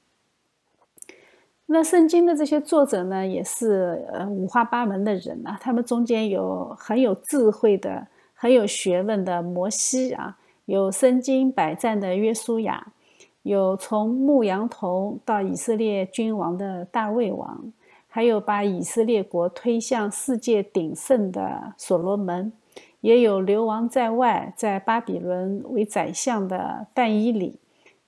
[1.67, 8.07] 那圣经的这些作者呢，也是呃五花八门的人啊，他们中间有很有智慧的。
[8.41, 12.93] 很有学问的摩西啊，有身经百战的约书亚，
[13.41, 17.73] 有从牧羊童到以色列君王的大卫王，
[18.07, 22.53] 还有把以色列国推向世界鼎盛的所罗门，
[23.01, 27.59] 也有流亡在外，在巴比伦为宰相的但伊里，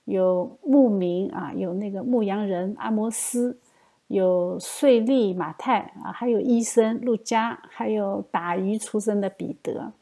[0.06, 3.58] 有牧民啊，有那个牧羊人阿摩斯，
[4.06, 9.92] 有税吏马太啊，还有医生路加，还有打鱼出身的彼得。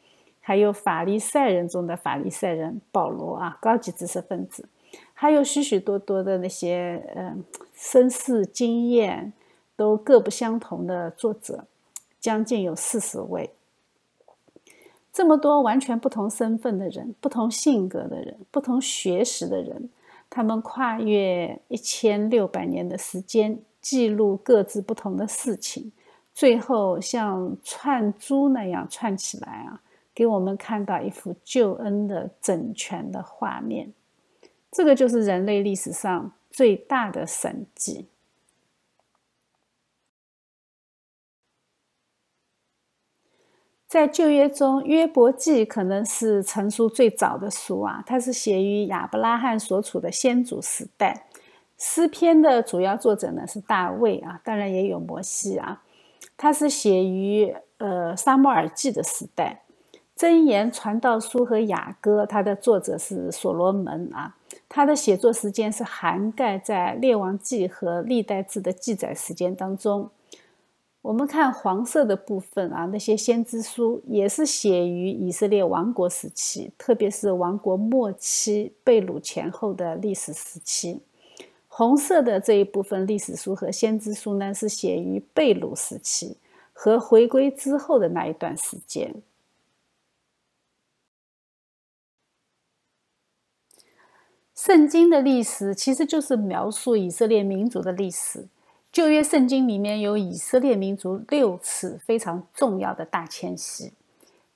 [0.51, 4.69] 还有法利赛人中的法利赛人保罗啊，高级知识分子，
[5.15, 9.33] 还有许许多多的那些嗯身世经验
[9.77, 11.67] 都各不相同的作者，
[12.19, 13.51] 将近有四十位。
[15.13, 19.89] 这么多完全不同身份的人、不同性格的人、不同学识的人，
[20.29, 25.93] 他们跨越一千六百年的时间，记录各自不同的事情，
[26.35, 29.81] 最后像串珠那样串起来啊。
[30.21, 33.91] 给我们看到一幅救恩的整全的画面，
[34.71, 38.07] 这个就是人类历史上最大的神迹。
[43.87, 51.29] 在旧约中，《约伯记》可能是成书最早的书啊，它是写于亚伯拉罕所处的先祖时代。
[51.79, 55.83] 诗篇的主要作者呢是大卫啊，当然也有摩西啊。
[56.37, 59.63] 他是写于呃撒母耳记的时代。
[60.21, 64.37] 箴言传道书和雅歌，它的作者是所罗门啊。
[64.69, 70.11] 他的写作时间是涵盖在列王记和历代志的记载时间当中。
[71.01, 81.01] 我们看黄色的部分啊，那些先知书也是写于以色列王国时期，特别是王国末期、被掳前后的历史时期。
[81.67, 86.37] 红色的这一部分历史书和先知书呢，是写于被掳时期
[86.75, 89.15] 和回归之后的那一段时间。
[94.63, 98.47] 圣经的历史其实就是描述以色列民族的历史。
[98.93, 103.95] 旧约圣经里面有以色列民族六次非常重要的大迁徙。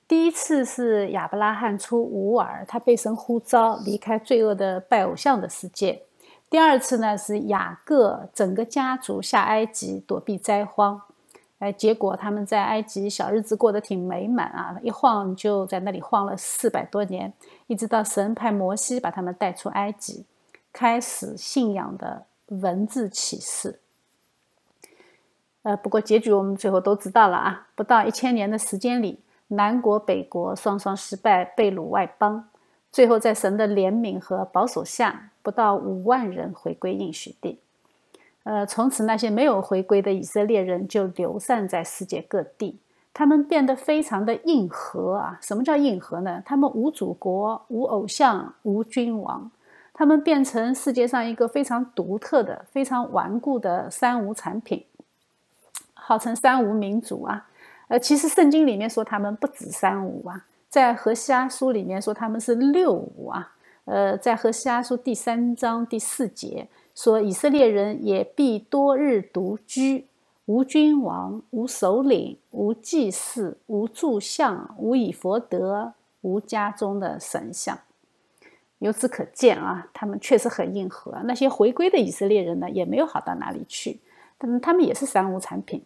[0.07, 6.03] 第一次是亚伯拉罕出吾尔，他被神呼召离开罪恶的拜偶像的世界。
[6.51, 11.01] 第二次呢是雅各整个家族下埃及躲避灾荒。
[11.59, 17.31] 哎，结果他们在埃及小日子过得挺美满啊，一晃就在那里晃了四百多年，
[17.67, 20.25] 一直到神派摩西把他们带出埃及，
[20.73, 23.79] 开始信仰的文字启示。
[25.63, 32.49] 呃，不过结局我们最后都知道了啊，不到一千年的时间里，南国北国双双失败，被掳外邦，
[32.91, 37.61] 最后在神的怜悯和保守下，不到五万人回归应许地。
[38.45, 42.77] 呃，从此那些没有回归的以色列人就流散在世界各地，
[43.11, 45.39] 他们变得非常的硬核啊！
[45.41, 46.43] 什么叫硬核呢？
[46.45, 49.49] 他们无祖国、无偶像、无君王，
[49.91, 54.85] 他们变成世界上一个非常独特的、非常顽固的三无产品，
[55.95, 57.47] 号称三无民族啊！
[57.87, 63.53] 呃，其实圣经里面说他们不止三无啊，在何西阿书里面说他们是六无啊！
[63.85, 66.67] 呃，在何西阿书第三章第四节。
[66.95, 70.07] 说以色列人也必多日独居，
[70.45, 77.77] 无君王，无首领，无祭祀，无柱像，无以佛德，无家中的神像。
[78.79, 81.19] 由此可见啊，他们确实很硬核。
[81.25, 83.99] 那些回归的以色列人呢，也没有好到哪里去，
[84.37, 85.83] 但他们也是三无产品，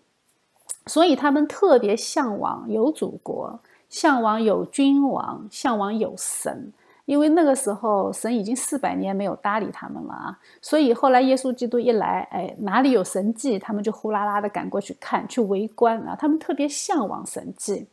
[0.86, 6.72] 所以他们特别向往有祖国，向往有君王，向往有神。
[7.10, 16.16] 因为那个时候神已经四百年没有搭理他们了啊，所以后来耶稣基督一来，哎，哪里有神迹，他们就呼啦啦的赶过去看，去围观啊。
[16.16, 17.88] 他们特别向往神迹。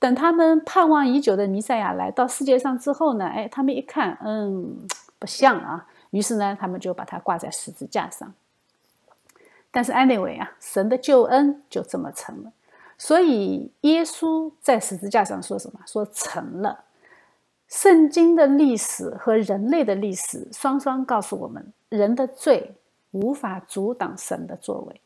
[0.00, 4.76] 等他们盼望已久的弥赛亚来到世界上之后呢，哎，他们一看，嗯，
[5.20, 8.34] 不像啊，于是呢，他们就把它挂在十字架上。
[9.70, 12.50] 但是 anyway 啊，神的救恩就这么成了。
[12.96, 15.78] 所以耶稣在十字架上说什么？
[15.86, 16.86] 说成了。
[17.68, 22.72] 圣经的历史和人类的历史双双告诉我们，人的罪
[23.10, 25.00] 无法阻挡神的作为。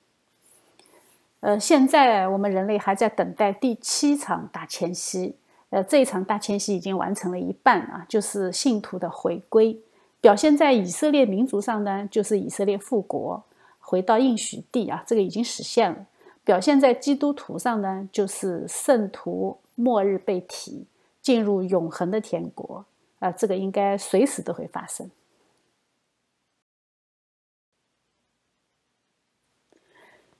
[1.40, 5.34] 呃，现在我们人类还在等待第七场大迁徙。
[5.70, 9.76] 呃，这一场大迁徙已经完成了一半啊，就是信徒的回归。
[10.20, 13.42] 表现在以色列民族上呢，就是以色列复国，
[13.80, 16.06] 回到应许地啊，这个已经实现了。
[16.44, 20.86] 表现在基督徒上呢，就是圣徒末日被提。
[21.22, 22.84] 进入永恒的天国
[23.20, 25.10] 啊，这个应该随时都会发生。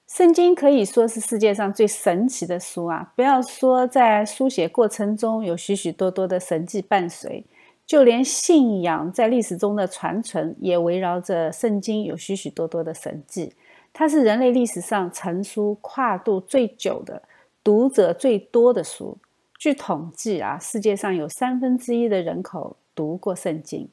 [0.07, 3.15] 圣经可以说是世界上最神奇的书啊！
[3.17, 7.47] 不要说在书写过程中有许许多多的神迹伴随，
[7.87, 13.55] 就连信仰在历史中的传承也围绕着圣经有许许多多的神迹。
[13.95, 17.23] 它是人类历史上成书跨度最久的、
[17.65, 19.17] 读者最多的书。
[19.63, 23.89] 据统计啊，世界上有三分之一的人口读过圣经，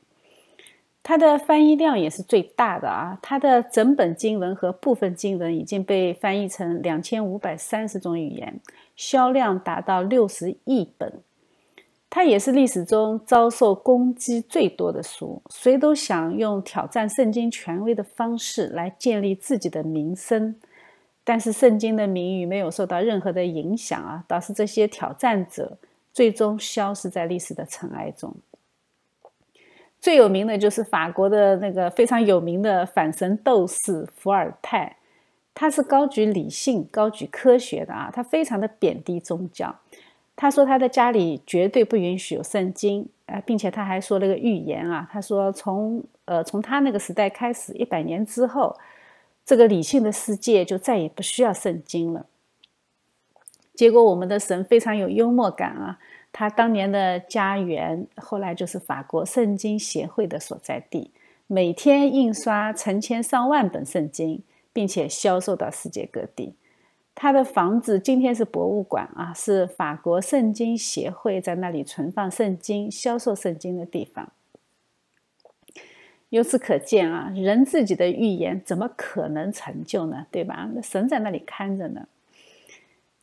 [1.04, 3.20] 它的翻译量也是最大的啊。
[3.22, 8.60] 它的整本经文和部分经文已经被翻译成两千五百三十种语言，
[8.96, 11.22] 销量达到六十亿本。
[12.10, 20.56] 它也是历史中遭受攻击最多的书，谁都想用挑战圣经权威的方式来建立自己的名声。
[21.30, 25.78] 但是圣经的名誉没有受到任何的影响啊，导致这些挑战者
[26.12, 28.36] 最终消失在历史的尘埃中。
[30.02, 34.96] 最有名的就是法国的那个非常有名的反神斗士伏尔泰，
[35.54, 39.76] 他是高举理性、高举科学的啊，他非常的贬低宗教。
[40.36, 48.76] 他说他的家里绝对不允许有圣经，呃，并且他还说了个预言啊，他说从呃从他那个时代开始，一百年之后。
[49.50, 52.28] 这个理性的世界就再也不需要圣经了。
[53.74, 55.98] 结果，我们的神非常有幽默感啊！
[56.32, 61.10] 他当年的家园后来就是法国圣经协会的所在地，
[61.48, 66.54] 每天印刷成千上万本圣经，并且销售到世界各地。
[67.16, 74.32] 他的房子今天是博物馆啊，是法国圣经协会在那里存放圣经、销售圣经的地方。
[76.30, 80.28] 由此可见啊，人自己的预言怎么可能成就呢？
[80.30, 80.70] 对吧？
[80.74, 82.08] 那神在那里看着呢。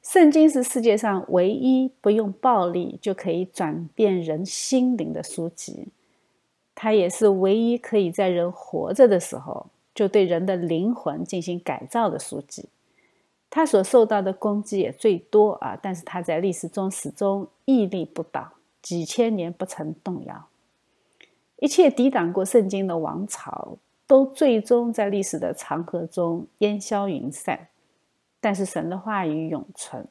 [0.03, 5.89] 圣经是世界上唯一不用暴力就可以转变人心灵的书籍，
[6.75, 12.69] 它也是唯一可以在人活着的时候就对人的灵魂进行改造的书籍。
[13.51, 18.53] 它所受到的攻击也最多啊，但是它在历史中始终屹立不倒，
[18.83, 20.47] 几千年不曾动摇。
[21.59, 27.69] 一切抵挡过圣经的王朝，都最终在历史的长河中烟消云散。
[28.41, 30.07] 但是神的话语永存。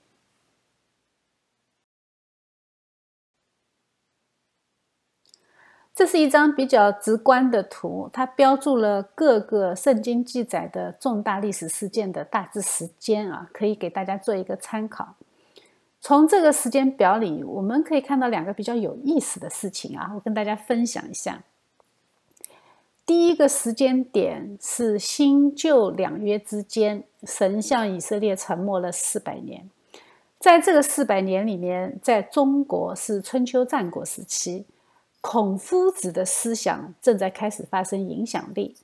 [5.93, 15.15] 这是一张比较直观的图，它标注了各个圣经记载的重大历史事件的大致时间啊，可以给大家做一个参考。
[16.07, 21.41] 从这个时间表里，我们可以看到两个比较有意思的事情啊，我跟大家分享一下。
[23.07, 29.67] 第一个时间点是新旧两约之间，神向以色列沉默了四百年。
[30.37, 34.67] 在这个四百年里面，在中国是春秋战国时期，
[35.21, 38.75] 孔夫子的思想正在开始发生影响力。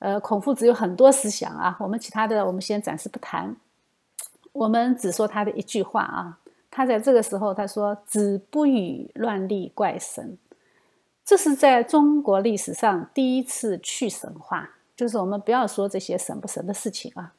[0.00, 3.56] 呃，孔夫子有很多思想啊，我们其他的我们先暂时不谈，
[4.52, 6.36] 我们只说他的一句话啊。
[6.70, 10.38] 他在这个时候他说：“子不语乱立怪神。”
[11.24, 17.34] 这是在中国历史上第一次去神话，就是我们不要说这些神不神的事情啊。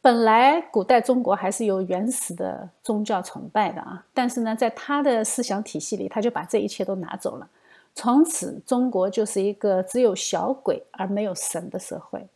[0.00, 7.48] 本来古代中国还是有原始的宗教崇拜的啊，但是呢，在他的思想体系里，他就把这一切都拿走了。
[7.94, 12.26] 从此，中国就是一个只有小鬼而没有神的社会。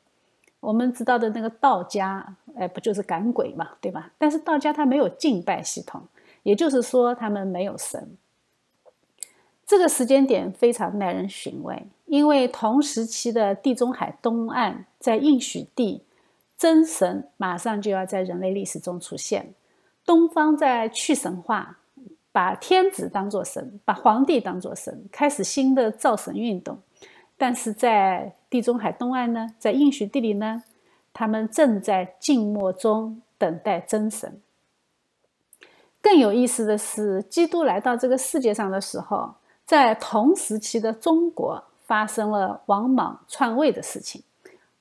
[0.60, 4.10] 我们知道的那个道家，哎，不就是赶鬼嘛，对吧？
[4.18, 6.02] 但是道家他没有敬拜系统，
[6.42, 8.16] 也就是说他们没有神。
[9.66, 16.02] 这个时间点非常耐人寻味，因为同时期的地中海东岸在应许地，
[16.56, 19.54] 真神马上就要在人类历史中出现。
[20.04, 21.78] 东方在去神话，
[22.30, 26.78] 把天子当作神，把皇帝当作神，开始新的造神运动。
[27.36, 30.62] 但是在地中海东岸呢，在应许地里呢，
[31.12, 34.40] 他们正在静默中等待真神。
[36.00, 39.34] 更有意思的是，基督来到这个世界上的时候。
[39.66, 44.22] 在同时期的中国发生了王莽篡位的事情。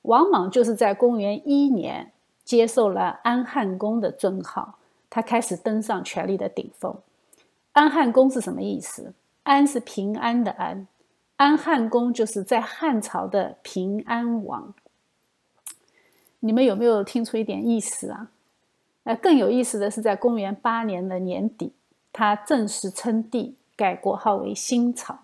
[0.02, 2.12] 王莽就是在公元一年
[2.44, 4.78] 接受了安汉公的尊号，
[5.10, 6.94] 他开始登上权力的顶峰。
[7.72, 9.12] 安汉公是什么意思？
[9.42, 10.86] 安是平安的安，
[11.36, 14.74] 安汉公就是在汉朝的平安王。
[16.40, 18.30] 你们有没有听出一点意思啊？
[19.04, 21.72] 那，更有意思的是，在公元八年的年底，
[22.12, 23.56] 他正式称帝。
[23.78, 25.18] 改国号为新朝。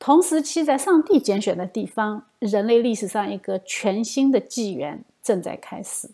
[0.00, 6.10] 同时期，在上帝拣选的地方，人类历史上一个全新的纪元正在开始。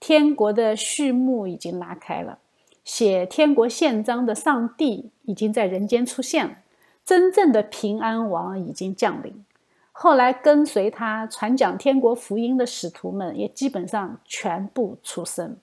[0.00, 2.38] 天国的序幕已经拉开了，
[2.82, 6.56] 写天国宪章的上帝已经在人间出现了，
[7.04, 9.44] 真正的平安王已经降临。
[9.90, 15.56] 后来跟随他传讲天国福音的使徒们也基本上全部出生。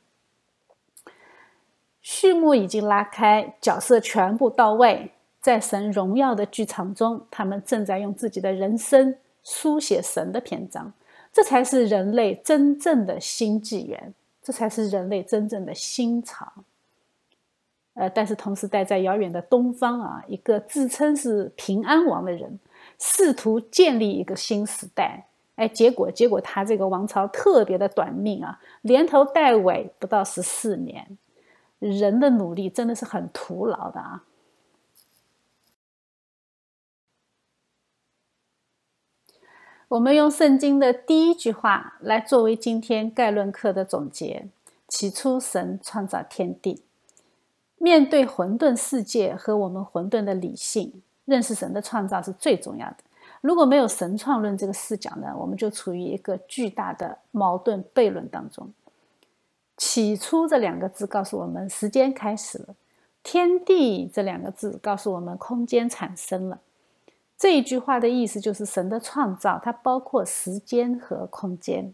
[2.01, 5.11] 序幕已经拉开，角色全部到位，
[5.41, 10.93] 在神荣耀的剧场中，他们正在用自己的人生书写神的篇章。
[11.31, 16.51] 这才是人类真正的新纪元，这才是人类真正的新潮。
[17.93, 22.59] 呃，但是同时，待在遥远的东方啊，一个自称是平安王的人，
[22.97, 25.25] 试图建立一个新时代。
[25.55, 31.17] 哎，结果结果他这个王朝特别的短命啊，连头带尾不到十四年。
[31.79, 34.23] 人的努力真的是很徒劳的啊！
[39.87, 44.49] 我们用圣经的第一句话来作为今天概论课的总结：
[44.89, 46.83] 起初，神创造天地。
[47.79, 52.97] 面对混沌世界和我们混沌的理性，认识神的创造是最重要的。
[53.41, 58.71] 如果没有神创论这个视角呢，我们就处于一个巨大的矛盾悖论当中。
[59.77, 62.75] 起初这两个字告诉我们时间开始了，
[63.23, 66.59] 天地这两个字告诉我们空间产生了。
[67.37, 71.93] 这一句话的意思就是神的创造它包括时间和空间，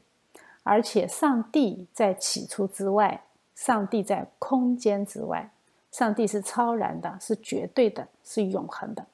[0.63, 3.21] 而且上帝在起初之外，
[3.53, 5.51] 上帝在空间之外，
[5.95, 9.05] 上帝是超然的，是绝对的，是永恒的。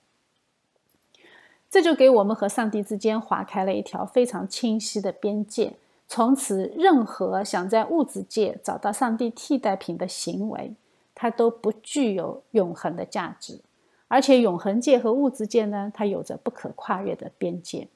[1.69, 5.73] 这就给我们和上帝之间划开了一条非常清晰的边界。
[6.07, 10.73] 从此，任何想在物质界找到上帝替代品的行为，
[11.13, 13.59] 它都不具有永恒的价值。
[14.07, 17.89] 而且，永恒界和物质界呢，它有着不可跨越的边界。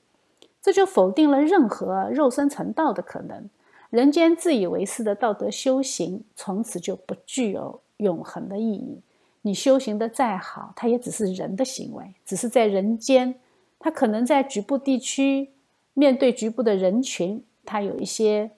[0.61, 3.49] 这就否定了任何肉身成道的可能。
[3.89, 9.01] 人间自以为是的道德修行，从此就不具有永恒的意义。
[9.41, 13.35] 你修行的再好，它也只是人的行为，只是在人间，
[13.77, 15.51] 它可能在局部地区
[15.93, 17.43] 面对局部的人群。
[17.67, 18.51] 它有一些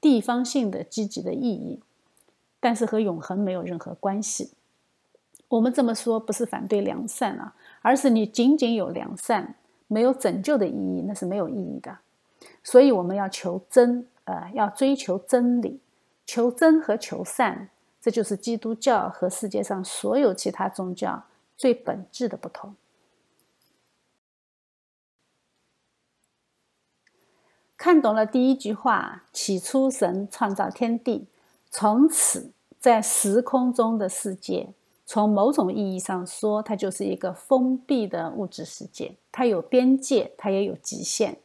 [0.00, 1.80] 地方性的积极的意义，
[2.60, 4.52] 但是和永恒没有任何关系。
[5.48, 11.98] 我们这么说不是反对良善啊，而是你仅仅有良善，没有拯救的意义，那是没有意义的。
[12.62, 15.80] 所以我们要求真，呃，要追求真理，
[16.24, 17.68] 求真和求善，
[18.04, 21.24] 这就是基督教和世界上所有其他宗教
[21.56, 22.76] 最本质的不同。
[27.78, 31.28] 看懂了第一句话，起初神创造天地，
[31.70, 34.74] 从此在时空中的世界，
[35.06, 41.38] 从某种意义上说，它就是一个封闭的物质世界，它有边界，它也有极限。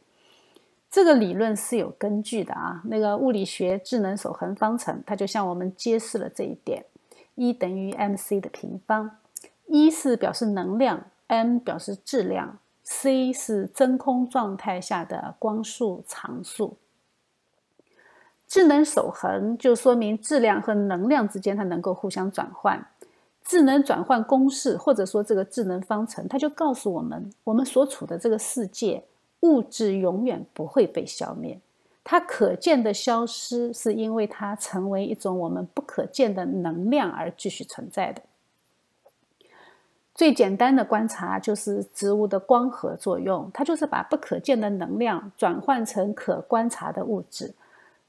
[0.90, 2.82] 这个理论是有根据的啊。
[2.84, 6.84] 那个物理学智能守恒方程，它就向我们揭示了这一点
[7.36, 9.18] ：E 等于 mc 的平方。
[9.66, 12.58] E 是表示能量，m 表示质量。
[12.82, 16.76] c 是真空状态下的光速常数。
[18.48, 22.84] 智能守恒就说明质量和能量之间它能够互相转换。
[23.44, 29.04] 智能转换公式或者说这个智能方程，它就告诉我们，我们所处的这个世界
[29.40, 31.58] 物质永远不会被消灭，
[32.04, 38.22] 它可见的消失是因为它成为一种我们不可见的能量而继续存在的。
[40.14, 47.54] 最简单的观察就是植物的光合作用，它就是把不可见的能量转换成可观察的物质。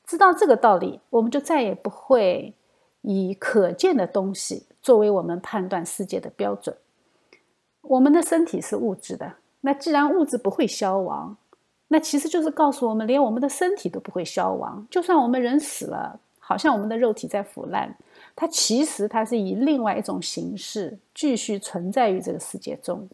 [0.05, 2.53] 知道这个道理，我们就再也不会
[3.01, 6.75] 以可见的东西作为我们判断世界的标准。
[7.81, 11.37] 我们的身体是物质的，那既然物质不会消亡，
[11.87, 14.85] 那其实就是告诉我们，连我们的身体都不会消亡。
[14.89, 17.95] 就算我们人死了，好像我们的肉体在腐烂，
[18.35, 23.07] 它其实它是以另外一种形式继续存在于这个世界中。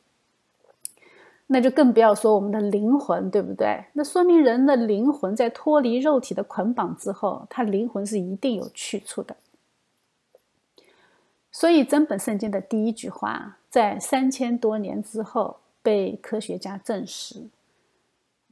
[1.50, 3.86] 那就更不要说我们的灵魂，对不对？
[3.94, 9.36] 那说明人的灵魂在脱离肉体的捆绑之后，他灵魂是一定有去处的。
[11.50, 15.58] 所以，整本圣经的第一句话，在三千多年之后
[15.88, 17.48] 被科学家证实。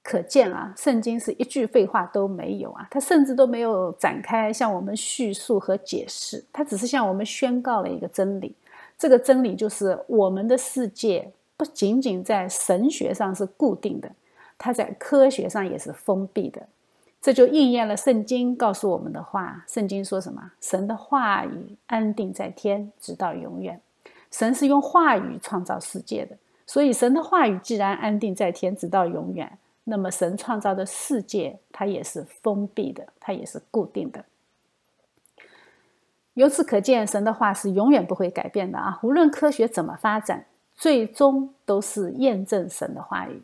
[0.01, 8.55] 可见啊，圣经是一句废话都没有啊，它甚至都没有展开向我们叙述和解释，它只是向我们宣告了一个真理。
[8.97, 11.29] 这个真理就是我们的世界。
[11.57, 14.09] 不仅仅在神学上是固定的，
[14.57, 16.65] 它在科学上也是封闭的。
[17.21, 19.65] 这就应验了圣经告诉我们的话。
[19.67, 20.51] 圣经说什么？
[20.61, 23.81] 神的话语安定在天，直到永远。
[24.31, 34.25] 神是用话语创造世界的，所以神的话语既然安定在天，直到永远，那么神创造的世界它也是封闭的，它也是固定的。
[36.33, 38.99] 由此可见，神的话是永远不会改变的啊！
[39.03, 40.45] 无论科学怎么发展。
[40.77, 43.41] 最终都是验证神的话语，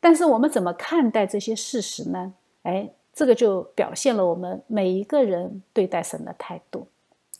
[0.00, 2.34] 但是我们怎么看待这些事实呢？
[2.62, 6.86] 哎，这个就表现了我们每一个人对待神的态度，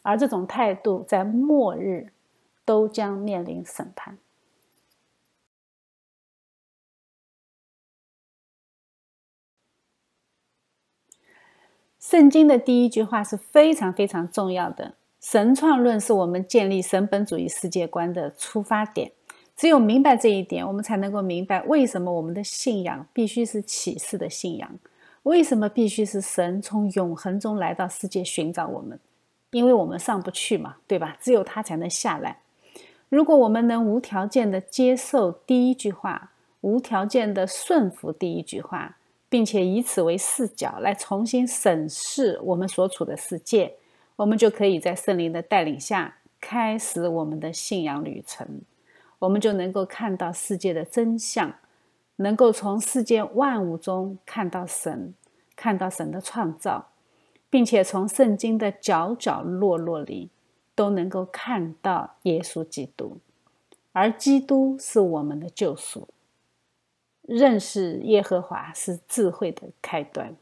[0.01, 2.09] 而这种态度在末日
[2.64, 4.16] 都将面临审判。
[12.11, 19.12] 圣经的第一句话是非常非常重要的，神创论是我们建立神本主义世界观的出发点。
[19.54, 24.78] 只有明白这一点，我们才能够明白为什么我们的信仰必须是启示的信仰，
[25.24, 28.98] 为什么必须是神从永恒中来到世界寻找我们，
[29.50, 31.18] 因为我们上不去嘛，对吧？
[31.20, 32.38] 只有他才能下来。
[33.11, 36.32] 如果我们能无条件的接受第一句话，
[36.62, 38.96] 无条件的顺服第一句话，
[39.29, 43.74] 并且以此为视角来重新审视我们所处的世界，
[44.16, 48.62] 我们就可以在圣灵的带领下开始我们的信仰旅程。
[49.18, 51.53] 我们就能够看到世界的真相，
[52.16, 55.12] 能够从世界万物中看到神，
[55.57, 56.91] 看到神的创造，
[57.51, 60.31] 并且从圣经的角角落落里
[60.74, 63.18] 都能够看到耶稣基督，
[63.93, 66.07] 而基督是我们的救赎。
[67.29, 70.35] 认识耶和华是智慧的开端。